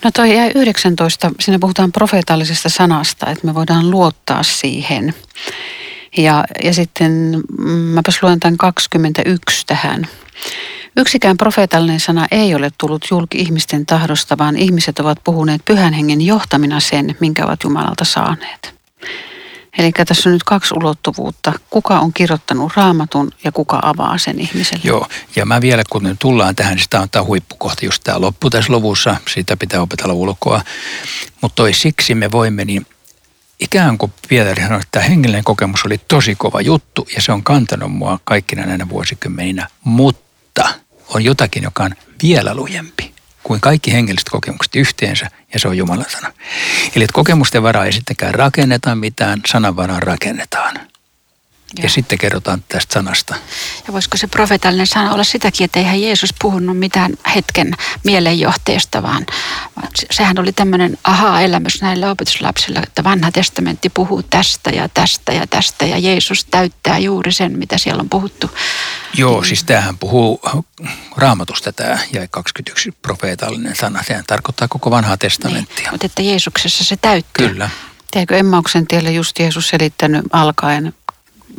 No 0.05 0.11
toi 0.11 0.31
19, 0.55 1.31
siinä 1.41 1.59
puhutaan 1.59 1.93
profeetallisesta 1.93 2.69
sanasta, 2.69 3.31
että 3.31 3.47
me 3.47 3.55
voidaan 3.55 3.91
luottaa 3.91 4.43
siihen. 4.43 5.15
Ja, 6.17 6.45
ja 6.65 6.75
sitten 6.75 7.43
mm, 7.59 7.69
mäpäs 7.69 8.23
luen 8.23 8.41
tämän 8.41 8.57
21 8.57 9.67
tähän. 9.67 10.07
Yksikään 10.97 11.37
profeetallinen 11.37 12.01
sana 12.01 12.27
ei 12.31 12.55
ole 12.55 12.71
tullut 12.79 13.07
julki 13.11 13.39
ihmisten 13.39 13.87
tahdosta, 13.87 14.39
vaan 14.39 14.57
ihmiset 14.57 14.99
ovat 14.99 15.19
puhuneet 15.25 15.65
pyhän 15.65 15.93
hengen 15.93 16.23
johtamina 16.23 16.81
sen, 16.81 17.17
minkä 17.21 17.45
ovat 17.45 17.65
Jumalalta 17.65 18.05
saaneet. 18.05 18.75
Eli 19.79 19.93
tässä 19.93 20.29
on 20.29 20.33
nyt 20.33 20.43
kaksi 20.45 20.75
ulottuvuutta. 20.75 21.53
Kuka 21.71 22.01
on 22.01 22.13
kirjoittanut 22.13 22.73
raamatun 22.77 23.31
ja 23.45 23.53
kuka 23.53 23.79
avaa 23.83 24.19
sen 24.19 24.41
ihmiselle? 24.41 24.83
Joo, 24.85 25.07
ja 25.37 25.47
mä 25.47 25.61
vielä 25.61 25.83
kun 25.91 26.17
tullaan 26.19 26.57
tähän, 26.57 26.75
niin 26.75 26.83
sitä 26.83 27.01
on 27.01 27.11
tämä 27.11 27.25
huippukohta 27.25 27.85
just 27.85 28.05
tämä 28.05 28.21
loppu 28.21 28.51
tässä 28.51 28.73
luvussa. 28.73 29.17
Siitä 29.35 29.57
pitää 29.57 29.83
opetella 29.83 30.15
ulkoa. 30.15 30.63
Mutta 31.41 31.57
toi 31.57 31.73
siksi 31.73 32.15
me 32.15 32.33
voimme 32.33 32.65
niin 32.65 32.87
ikään 33.61 33.99
kuin 33.99 34.13
Pietari 34.29 34.63
sanoi, 34.63 34.81
että 34.81 34.89
tämä 34.91 35.05
hengellinen 35.05 35.45
kokemus 35.45 35.85
oli 35.85 36.01
tosi 36.09 36.35
kova 36.35 36.61
juttu 36.61 37.09
ja 37.15 37.23
se 37.23 37.33
on 37.33 37.43
kantanut 37.43 37.93
mua 37.93 38.19
kaikkina 38.25 38.67
näinä 38.67 38.89
vuosikymmeninä, 38.89 39.69
mutta 39.85 40.69
on 41.09 41.25
jotakin, 41.25 41.63
joka 41.63 41.85
on 41.85 41.95
vielä 42.23 42.55
lujempi 42.55 43.15
kuin 43.43 43.61
kaikki 43.61 43.93
hengelliset 43.93 44.29
kokemukset 44.29 44.77
yhteensä 44.77 45.31
ja 45.53 45.59
se 45.61 45.69
on 45.69 45.77
Jumalan 45.77 46.11
sana. 46.11 46.33
Eli 46.97 47.05
että 47.05 47.15
kokemusten 47.15 47.63
varaa 47.63 47.85
ei 47.85 47.93
sittenkään 47.93 48.35
rakenneta 48.35 48.95
mitään, 48.95 49.41
sanan 49.47 49.77
varaan 49.77 50.03
rakennetaan. 50.03 50.90
Ja. 51.77 51.83
ja 51.83 51.89
sitten 51.89 52.19
kerrotaan 52.19 52.65
tästä 52.69 52.95
sanasta. 52.95 53.35
Ja 53.87 53.93
voisiko 53.93 54.17
se 54.17 54.27
profetallinen 54.27 54.87
sana 54.87 55.13
olla 55.15 55.25
sitäkin, 55.25 55.65
että 55.65 55.79
eihän 55.79 56.03
Jeesus 56.03 56.35
puhunut 56.43 56.79
mitään 56.79 57.13
hetken 57.35 57.75
mielenjohteesta, 58.05 59.03
vaan 59.03 59.27
sehän 60.11 60.39
oli 60.39 60.53
tämmöinen 60.53 60.99
aha-elämys 61.05 61.83
näille 61.83 62.11
opetuslapsille, 62.11 62.79
että 62.79 63.05
vanha 63.05 63.33
testamentti 63.33 63.89
puhuu 63.89 64.23
tästä 64.23 64.71
ja 64.71 64.89
tästä 64.89 65.33
ja 65.33 65.47
tästä 65.47 65.87
ja 65.87 65.99
Jeesus 65.99 66.45
täyttää 66.45 66.99
juuri 66.99 67.33
sen, 67.33 67.59
mitä 67.59 67.79
siellä 67.79 68.01
on 68.01 68.09
puhuttu. 68.09 68.51
Joo, 69.15 69.45
siis 69.45 69.65
tämähän 69.65 69.99
puhuu 69.99 70.41
raamatusta 71.17 71.73
tämä 71.73 71.99
jäi 72.13 72.29
21 72.31 72.93
profeetallinen 73.03 73.77
sana. 73.77 74.03
Sehän 74.03 74.25
tarkoittaa 74.27 74.69
koko 74.69 74.91
vanhaa 74.91 75.17
testamenttia. 75.17 75.77
Niin, 75.77 75.91
mutta 75.91 76.07
että 76.07 76.23
Jeesuksessa 76.23 76.85
se 76.85 76.97
täyttyy. 76.97 77.49
Kyllä. 77.49 77.71
Teekö 78.11 78.37
Emmauksen 78.37 78.87
tielle 78.87 79.13
just 79.13 79.39
Jeesus 79.39 79.69
selittänyt 79.69 80.25
alkaen 80.33 80.95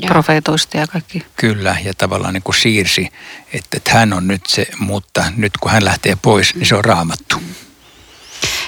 profeetoista 0.08 0.78
ja 0.78 0.88
kaikki. 0.88 1.26
Kyllä, 1.36 1.78
ja 1.84 1.94
tavallaan 1.94 2.34
niin 2.34 2.44
kuin 2.44 2.56
siirsi, 2.56 3.08
että, 3.54 3.78
että 3.78 3.92
hän 3.92 4.14
on 4.14 4.28
nyt 4.28 4.42
se, 4.48 4.68
mutta 4.80 5.24
nyt 5.36 5.58
kun 5.58 5.72
hän 5.72 5.86
lähtee 5.86 6.18
pois, 6.22 6.56
niin 6.56 6.66
se 6.66 6.76
on 6.76 6.86
raamattu. 6.86 7.36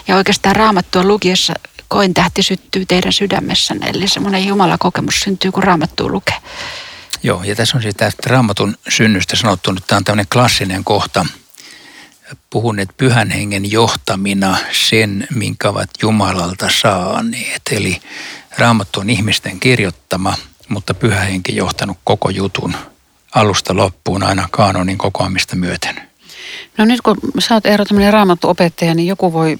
Ja 0.07 0.15
oikeastaan 0.15 0.55
raamattua 0.55 1.03
lukiessa 1.03 1.53
koin 1.87 2.13
tähti 2.13 2.43
syttyy 2.43 2.85
teidän 2.85 3.13
sydämessänne, 3.13 3.89
eli 3.89 4.07
semmoinen 4.07 4.47
Jumala-kokemus 4.47 5.19
syntyy, 5.19 5.51
kun 5.51 5.63
raamattua 5.63 6.07
lukee. 6.07 6.37
Joo, 7.23 7.43
ja 7.43 7.55
tässä 7.55 7.77
on 7.77 7.81
siis 7.81 7.95
tästä 7.95 8.29
raamatun 8.29 8.77
synnystä 8.89 9.35
sanottu, 9.35 9.71
että 9.71 9.83
tämä 9.87 9.97
on 9.97 10.03
tämmöinen 10.03 10.27
klassinen 10.33 10.83
kohta. 10.83 11.25
Puhuneet 12.49 12.89
pyhän 12.97 13.31
hengen 13.31 13.71
johtamina 13.71 14.57
sen, 14.71 15.27
minkä 15.35 15.69
ovat 15.69 15.89
Jumalalta 16.01 16.69
saaneet. 16.81 17.61
Eli 17.71 18.01
raamattu 18.57 18.99
on 18.99 19.09
ihmisten 19.09 19.59
kirjoittama– 19.59 20.35
mutta 20.73 20.93
pyhä 20.93 21.19
henki 21.19 21.55
johtanut 21.55 21.97
koko 22.03 22.29
jutun 22.29 22.75
alusta 23.35 23.75
loppuun 23.75 24.23
aina 24.23 24.47
kaanonin 24.51 24.97
kokoamista 24.97 25.55
myöten. 25.55 26.01
No 26.77 26.85
nyt 26.85 27.01
kun 27.01 27.17
sä 27.39 27.53
oot 27.53 27.65
Eero 27.65 27.85
tämmöinen 27.85 28.13
raamattuopettaja, 28.13 28.93
niin 28.93 29.07
joku 29.07 29.33
voi, 29.33 29.57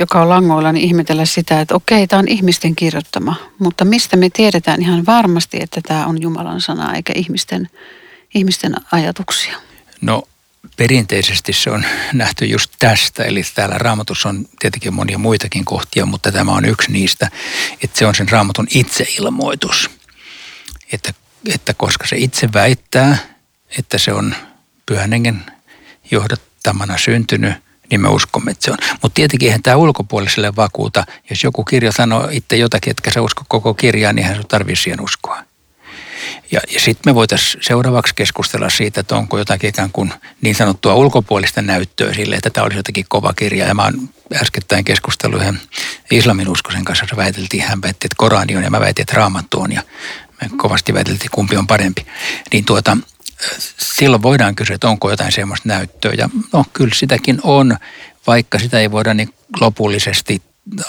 joka 0.00 0.22
on 0.22 0.28
langoilla, 0.28 0.72
niin 0.72 0.84
ihmetellä 0.84 1.24
sitä, 1.24 1.60
että 1.60 1.74
okei, 1.74 2.06
tämä 2.06 2.20
on 2.20 2.28
ihmisten 2.28 2.76
kirjoittama, 2.76 3.34
mutta 3.58 3.84
mistä 3.84 4.16
me 4.16 4.30
tiedetään 4.30 4.82
ihan 4.82 5.06
varmasti, 5.06 5.56
että 5.60 5.80
tämä 5.86 6.06
on 6.06 6.22
Jumalan 6.22 6.60
sana 6.60 6.94
eikä 6.94 7.12
ihmisten, 7.16 7.68
ihmisten 8.34 8.74
ajatuksia? 8.92 9.56
No 10.00 10.22
perinteisesti 10.76 11.52
se 11.52 11.70
on 11.70 11.84
nähty 12.12 12.46
just 12.46 12.70
tästä, 12.78 13.24
eli 13.24 13.42
täällä 13.54 13.78
raamatussa 13.78 14.28
on 14.28 14.46
tietenkin 14.58 14.94
monia 14.94 15.18
muitakin 15.18 15.64
kohtia, 15.64 16.06
mutta 16.06 16.32
tämä 16.32 16.52
on 16.52 16.64
yksi 16.64 16.92
niistä, 16.92 17.30
että 17.82 17.98
se 17.98 18.06
on 18.06 18.14
sen 18.14 18.28
raamatun 18.28 18.66
itseilmoitus 18.70 19.90
että, 20.92 21.14
että 21.54 21.74
koska 21.74 22.06
se 22.06 22.16
itse 22.16 22.52
väittää, 22.52 23.16
että 23.78 23.98
se 23.98 24.12
on 24.12 24.34
pyhän 24.86 25.12
hengen 25.12 25.44
johdattamana 26.10 26.98
syntynyt, 26.98 27.54
niin 27.90 28.00
me 28.00 28.08
uskomme, 28.08 28.50
että 28.50 28.64
se 28.64 28.70
on. 28.70 28.78
Mutta 29.02 29.14
tietenkin 29.14 29.46
eihän 29.46 29.62
tämä 29.62 29.76
ulkopuoliselle 29.76 30.56
vakuuta. 30.56 31.04
Jos 31.30 31.44
joku 31.44 31.64
kirja 31.64 31.92
sanoo 31.92 32.28
itse 32.30 32.56
jotakin, 32.56 32.90
etkä 32.90 33.10
sä 33.10 33.22
usko 33.22 33.44
koko 33.48 33.74
kirjaa, 33.74 34.12
niin 34.12 34.26
hän 34.26 34.44
tarvitsee 34.48 34.82
siihen 34.82 35.00
uskoa. 35.00 35.44
Ja, 36.50 36.60
ja 36.74 36.80
sitten 36.80 37.10
me 37.10 37.14
voitaisiin 37.14 37.64
seuraavaksi 37.64 38.14
keskustella 38.14 38.70
siitä, 38.70 39.00
että 39.00 39.16
onko 39.16 39.38
jotakin 39.38 39.70
ikään 39.70 39.90
kuin 39.92 40.12
niin 40.40 40.54
sanottua 40.54 40.94
ulkopuolista 40.94 41.62
näyttöä 41.62 42.14
sille, 42.14 42.36
että 42.36 42.50
tämä 42.50 42.64
olisi 42.64 42.78
jotakin 42.78 43.04
kova 43.08 43.32
kirja. 43.32 43.66
Ja 43.66 43.74
mä 43.74 43.82
oon 43.82 44.08
äskettäin 44.34 44.84
keskustellut 44.84 45.40
yhden 45.40 45.60
islamin 46.10 46.48
uskoisen 46.48 46.84
kanssa, 46.84 47.06
se 47.10 47.16
väiteltiin, 47.16 47.62
hän 47.62 47.82
väitti, 47.82 48.06
että 48.06 48.14
Korani 48.16 48.56
on 48.56 48.62
ja 48.62 48.70
mä 48.70 48.80
väitin, 48.80 49.02
että 49.02 49.16
Raamattu 49.16 49.60
on 49.60 49.72
ja 49.72 49.82
me 50.42 50.50
kovasti 50.56 50.94
väiteltiin, 50.94 51.30
kumpi 51.30 51.56
on 51.56 51.66
parempi. 51.66 52.06
Niin 52.52 52.64
tuota, 52.64 52.96
silloin 53.78 54.22
voidaan 54.22 54.54
kysyä, 54.54 54.74
että 54.74 54.88
onko 54.88 55.10
jotain 55.10 55.32
semmoista 55.32 55.68
näyttöä. 55.68 56.12
Ja 56.18 56.30
no 56.52 56.64
kyllä 56.72 56.94
sitäkin 56.94 57.40
on, 57.42 57.76
vaikka 58.26 58.58
sitä 58.58 58.80
ei 58.80 58.90
voida 58.90 59.14
niin 59.14 59.34
lopullisesti 59.60 60.42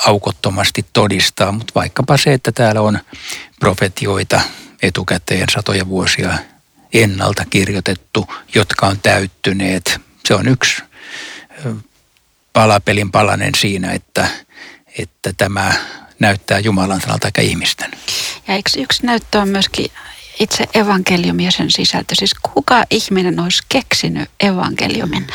aukottomasti 0.05 0.85
todistaa, 0.93 1.51
mutta 1.51 1.73
vaikkapa 1.75 2.17
se, 2.17 2.33
että 2.33 2.51
täällä 2.51 2.81
on 2.81 2.99
profetioita 3.59 4.41
etukäteen 4.81 5.49
satoja 5.49 5.87
vuosia 5.87 6.37
ennalta 6.93 7.45
kirjoitettu, 7.49 8.27
jotka 8.55 8.87
on 8.87 8.99
täyttyneet. 8.99 10.01
Se 10.25 10.33
on 10.33 10.47
yksi 10.47 10.83
palapelin 12.53 13.11
palanen 13.11 13.55
siinä, 13.55 13.91
että, 13.91 14.27
että 14.97 15.33
tämä 15.37 15.73
näyttää 16.19 16.59
Jumalan 16.59 17.01
sanalta 17.01 17.27
eikä 17.27 17.41
ihmisten. 17.41 17.91
Ja 18.47 18.53
eikö 18.53 18.69
yksi 18.77 19.05
näyttö 19.05 19.39
on 19.39 19.49
myöskin 19.49 19.91
itse 20.39 20.65
evankeliumi 20.73 21.45
ja 21.45 21.51
sen 21.51 21.71
sisältö. 21.71 22.15
Siis 22.15 22.33
kuka 22.53 22.83
ihminen 22.89 23.39
olisi 23.39 23.63
keksinyt 23.69 24.29
evankeliumin? 24.39 25.27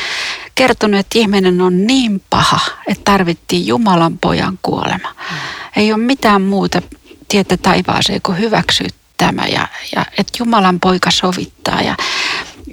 Kertonut, 0.55 0.99
että 0.99 1.19
ihminen 1.19 1.61
on 1.61 1.87
niin 1.87 2.23
paha, 2.29 2.59
että 2.87 3.03
tarvittiin 3.03 3.67
Jumalan 3.67 4.17
pojan 4.17 4.59
kuolema. 4.61 5.15
Mm. 5.31 5.37
Ei 5.75 5.93
ole 5.93 6.03
mitään 6.03 6.41
muuta 6.41 6.81
tietä 7.27 7.57
taivaaseen 7.57 8.21
kuin 8.21 8.39
hyväksyä 8.39 8.87
tämä 9.17 9.47
ja, 9.47 9.67
ja 9.95 10.05
että 10.17 10.33
Jumalan 10.39 10.79
poika 10.79 11.11
sovittaa 11.11 11.81
ja 11.81 11.95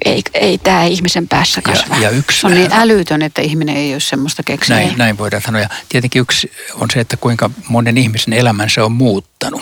ei, 0.05 0.21
ei 0.33 0.57
tämä 0.57 0.83
ihmisen 0.83 1.27
päässä 1.27 1.61
kasva. 1.61 1.95
Ja, 1.95 2.01
ja 2.01 2.09
yksi, 2.09 2.41
se 2.41 2.47
on 2.47 2.53
niin 2.53 2.73
älytön, 2.73 3.21
että 3.21 3.41
ihminen 3.41 3.77
ei 3.77 3.93
ole 3.93 3.99
semmoista 3.99 4.43
keksinyt. 4.43 4.83
Näin, 4.83 4.97
näin 4.97 5.17
voidaan 5.17 5.41
sanoa. 5.41 5.61
Ja 5.61 5.69
tietenkin 5.89 6.21
yksi 6.21 6.51
on 6.73 6.87
se, 6.93 6.99
että 6.99 7.17
kuinka 7.17 7.49
monen 7.67 7.97
ihmisen 7.97 8.33
elämän 8.33 8.69
se 8.69 8.81
on 8.81 8.91
muuttanut. 8.91 9.61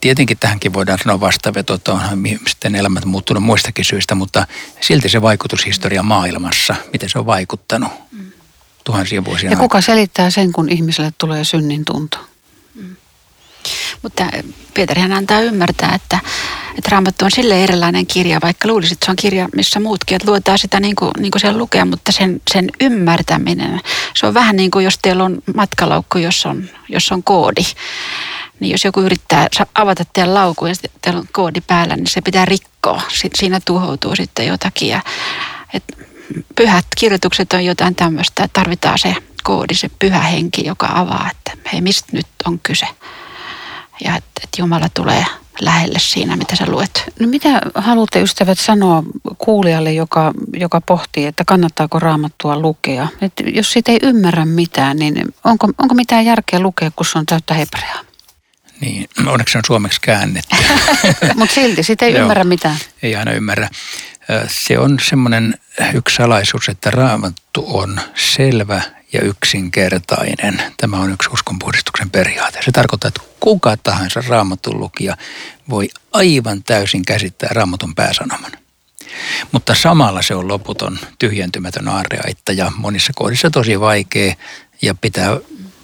Tietenkin 0.00 0.38
tähänkin 0.38 0.72
voidaan 0.72 0.98
sanoa 0.98 1.20
vastaveto, 1.20 1.74
että 1.74 1.92
onhan 1.92 2.26
ihmisten 2.26 2.74
elämät 2.74 3.04
muuttunut 3.04 3.42
muistakin 3.42 3.84
syistä, 3.84 4.14
mutta 4.14 4.46
silti 4.80 5.08
se 5.08 5.22
vaikutushistoria 5.22 6.02
maailmassa, 6.02 6.74
miten 6.92 7.08
se 7.08 7.18
on 7.18 7.26
vaikuttanut 7.26 7.92
tuhansia 8.84 9.24
vuosia 9.24 9.50
Ja 9.50 9.56
kuka 9.56 9.80
selittää 9.80 10.30
sen, 10.30 10.52
kun 10.52 10.68
ihmiselle 10.68 11.12
tulee 11.18 11.44
synnin 11.44 11.84
tunto? 11.84 12.29
Mutta 14.02 14.26
Pietarihan 14.74 15.12
antaa 15.12 15.40
ymmärtää, 15.40 15.94
että, 15.94 16.18
että 16.78 16.88
Raamattu 16.90 17.24
on 17.24 17.30
sille 17.30 17.64
erilainen 17.64 18.06
kirja, 18.06 18.40
vaikka 18.42 18.68
luulisit, 18.68 18.92
että 18.92 19.06
se 19.06 19.10
on 19.10 19.16
kirja, 19.16 19.48
missä 19.56 19.80
muutkin, 19.80 20.16
että 20.16 20.30
luetaan 20.30 20.58
sitä 20.58 20.80
niin 20.80 20.96
kuin, 20.96 21.10
niin 21.18 21.30
kuin 21.30 21.40
siellä 21.40 21.58
lukea, 21.58 21.84
mutta 21.84 22.12
sen, 22.12 22.40
sen 22.52 22.70
ymmärtäminen, 22.80 23.80
se 24.14 24.26
on 24.26 24.34
vähän 24.34 24.56
niin 24.56 24.70
kuin 24.70 24.84
jos 24.84 24.98
teillä 25.02 25.24
on 25.24 25.42
matkalaukku, 25.54 26.18
jos 26.18 26.46
on, 26.46 26.64
jos 26.88 27.12
on 27.12 27.22
koodi 27.22 27.62
niin 28.60 28.70
jos 28.70 28.84
joku 28.84 29.00
yrittää 29.00 29.48
avata 29.74 30.04
teidän 30.04 30.34
laukun 30.34 30.68
ja 30.68 30.74
teillä 31.02 31.20
on 31.20 31.26
koodi 31.32 31.60
päällä, 31.60 31.96
niin 31.96 32.06
se 32.06 32.20
pitää 32.20 32.44
rikkoa. 32.44 33.02
Siinä 33.34 33.60
tuhoutuu 33.64 34.16
sitten 34.16 34.46
jotakin. 34.46 34.88
Ja, 34.88 35.00
et 35.74 35.84
pyhät 36.56 36.86
kirjoitukset 36.96 37.52
on 37.52 37.64
jotain 37.64 37.94
tämmöistä, 37.94 38.44
että 38.44 38.60
tarvitaan 38.60 38.98
se 38.98 39.14
koodi, 39.42 39.74
se 39.74 39.90
pyhä 39.98 40.20
henki, 40.20 40.66
joka 40.66 40.88
avaa, 40.94 41.30
että 41.30 41.68
hei, 41.72 41.80
mistä 41.80 42.08
nyt 42.12 42.26
on 42.46 42.58
kyse. 42.58 42.86
Ja 44.04 44.16
että 44.16 44.40
et 44.44 44.58
Jumala 44.58 44.88
tulee 44.94 45.24
lähelle 45.60 45.98
siinä, 45.98 46.36
mitä 46.36 46.56
sä 46.56 46.64
luet. 46.66 47.04
No 47.20 47.28
mitä 47.28 47.60
haluatte 47.74 48.22
ystävät 48.22 48.58
sanoa 48.58 49.02
kuulijalle, 49.38 49.92
joka, 49.92 50.32
joka 50.52 50.80
pohtii, 50.80 51.26
että 51.26 51.44
kannattaako 51.46 51.98
raamattua 51.98 52.58
lukea? 52.58 53.08
Et 53.22 53.32
jos 53.54 53.72
siitä 53.72 53.92
ei 53.92 53.98
ymmärrä 54.02 54.44
mitään, 54.44 54.96
niin 54.96 55.34
onko, 55.44 55.68
onko 55.78 55.94
mitään 55.94 56.24
järkeä 56.24 56.60
lukea, 56.60 56.90
kun 56.96 57.06
se 57.06 57.18
on 57.18 57.26
täyttä 57.26 57.54
hebreaa? 57.54 58.00
Niin, 58.80 59.08
onneksi 59.26 59.58
on 59.58 59.64
suomeksi 59.66 60.00
käännetty. 60.00 60.56
Mutta 61.36 61.54
silti, 61.54 61.82
sitä 61.82 62.06
ei 62.06 62.14
ymmärrä 62.14 62.44
mitään. 62.44 62.76
Ei 63.02 63.16
aina 63.16 63.32
ymmärrä. 63.32 63.68
Se 64.48 64.78
on 64.78 64.98
semmoinen 65.08 65.54
yksi 65.94 66.16
salaisuus, 66.16 66.68
että 66.68 66.90
raamattu 66.90 67.64
on 67.68 68.00
selvä 68.14 68.82
ja 69.12 69.20
yksinkertainen. 69.22 70.62
Tämä 70.76 70.96
on 70.96 71.12
yksi 71.12 71.30
uskonpuhdistuksen 71.32 72.10
periaate. 72.10 72.58
Se 72.64 72.72
tarkoittaa, 72.72 73.08
että 73.08 73.20
kuka 73.40 73.76
tahansa 73.76 74.22
raamatun 74.28 74.80
lukija 74.80 75.16
voi 75.70 75.88
aivan 76.12 76.62
täysin 76.62 77.04
käsittää 77.04 77.48
raamatun 77.52 77.94
pääsanoman. 77.94 78.52
Mutta 79.52 79.74
samalla 79.74 80.22
se 80.22 80.34
on 80.34 80.48
loputon, 80.48 80.98
tyhjentymätön 81.18 81.88
aarreaitta 81.88 82.52
ja 82.52 82.72
monissa 82.76 83.12
kohdissa 83.16 83.50
tosi 83.50 83.80
vaikea 83.80 84.34
ja 84.82 84.94
pitää 84.94 85.36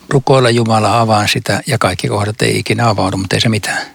rukoilla 0.08 0.50
Jumala 0.50 1.00
avaan 1.00 1.28
sitä 1.28 1.62
ja 1.66 1.78
kaikki 1.78 2.08
kohdat 2.08 2.42
ei 2.42 2.58
ikinä 2.58 2.88
avaudu, 2.88 3.16
mutta 3.16 3.36
ei 3.36 3.40
se 3.40 3.48
mitään. 3.48 3.86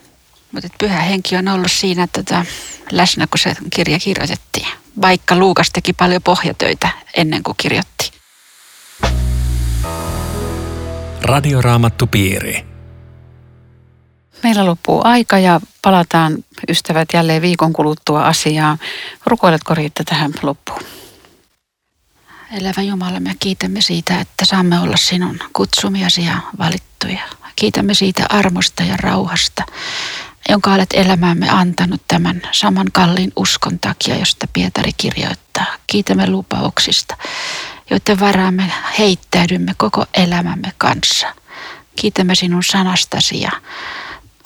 Mutta 0.51 0.67
pyhä 0.77 1.01
henki 1.01 1.35
on 1.35 1.47
ollut 1.47 1.71
siinä 1.71 2.07
tota, 2.07 2.45
läsnä, 2.91 3.27
kun 3.27 3.39
se 3.39 3.55
kirja 3.75 3.99
kirjoitettiin. 3.99 4.67
Vaikka 5.01 5.35
Luukas 5.35 5.69
teki 5.73 5.93
paljon 5.93 6.21
pohjatöitä 6.21 6.89
ennen 7.17 7.43
kuin 7.43 7.57
kirjoitti. 7.57 8.20
Piiri. 12.11 12.65
Meillä 14.43 14.65
loppuu 14.65 15.01
aika 15.03 15.39
ja 15.39 15.61
palataan 15.81 16.37
ystävät 16.69 17.07
jälleen 17.13 17.41
viikon 17.41 17.73
kuluttua 17.73 18.23
asiaan. 18.23 18.77
Rukoiletko 19.25 19.75
Riitta 19.75 20.03
tähän 20.03 20.31
loppuun? 20.41 20.81
Elävä 22.57 22.81
Jumala, 22.81 23.19
me 23.19 23.35
kiitämme 23.39 23.81
siitä, 23.81 24.19
että 24.19 24.45
saamme 24.45 24.79
olla 24.79 24.97
sinun 24.97 25.39
kutsumiasi 25.53 26.25
ja 26.25 26.37
valittuja. 26.59 27.21
Kiitämme 27.55 27.93
siitä 27.93 28.25
armosta 28.29 28.83
ja 28.83 28.97
rauhasta, 28.97 29.63
jonka 30.49 30.73
olet 30.73 30.89
elämäämme 30.93 31.49
antanut 31.49 32.01
tämän 32.07 32.41
saman 32.51 32.87
kalliin 32.93 33.31
uskon 33.35 33.79
takia, 33.79 34.17
josta 34.17 34.47
Pietari 34.53 34.91
kirjoittaa. 34.97 35.65
Kiitämme 35.87 36.29
lupauksista, 36.29 37.17
joiden 37.91 38.19
varaamme 38.19 38.71
heittäydymme 38.99 39.73
koko 39.77 40.05
elämämme 40.13 40.73
kanssa. 40.77 41.27
Kiitämme 41.95 42.35
sinun 42.35 42.63
sanastasi 42.63 43.41
ja 43.41 43.51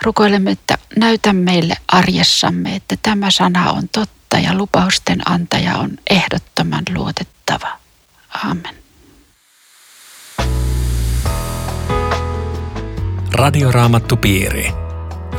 rukoilemme, 0.02 0.52
että 0.52 0.78
näytä 0.98 1.34
meille 1.34 1.78
arjessamme, 1.88 2.76
että 2.76 2.96
tämä 3.02 3.32
sana 3.32 3.72
on 3.72 3.90
totta 3.90 4.40
ja 4.40 4.54
lupausten 4.54 5.32
antaja 5.32 5.78
on 5.78 5.92
ehdottoman 6.10 6.84
luotettava. 6.96 7.68
Amen. 8.44 8.76
Radioraamattupiiri. 13.34 14.72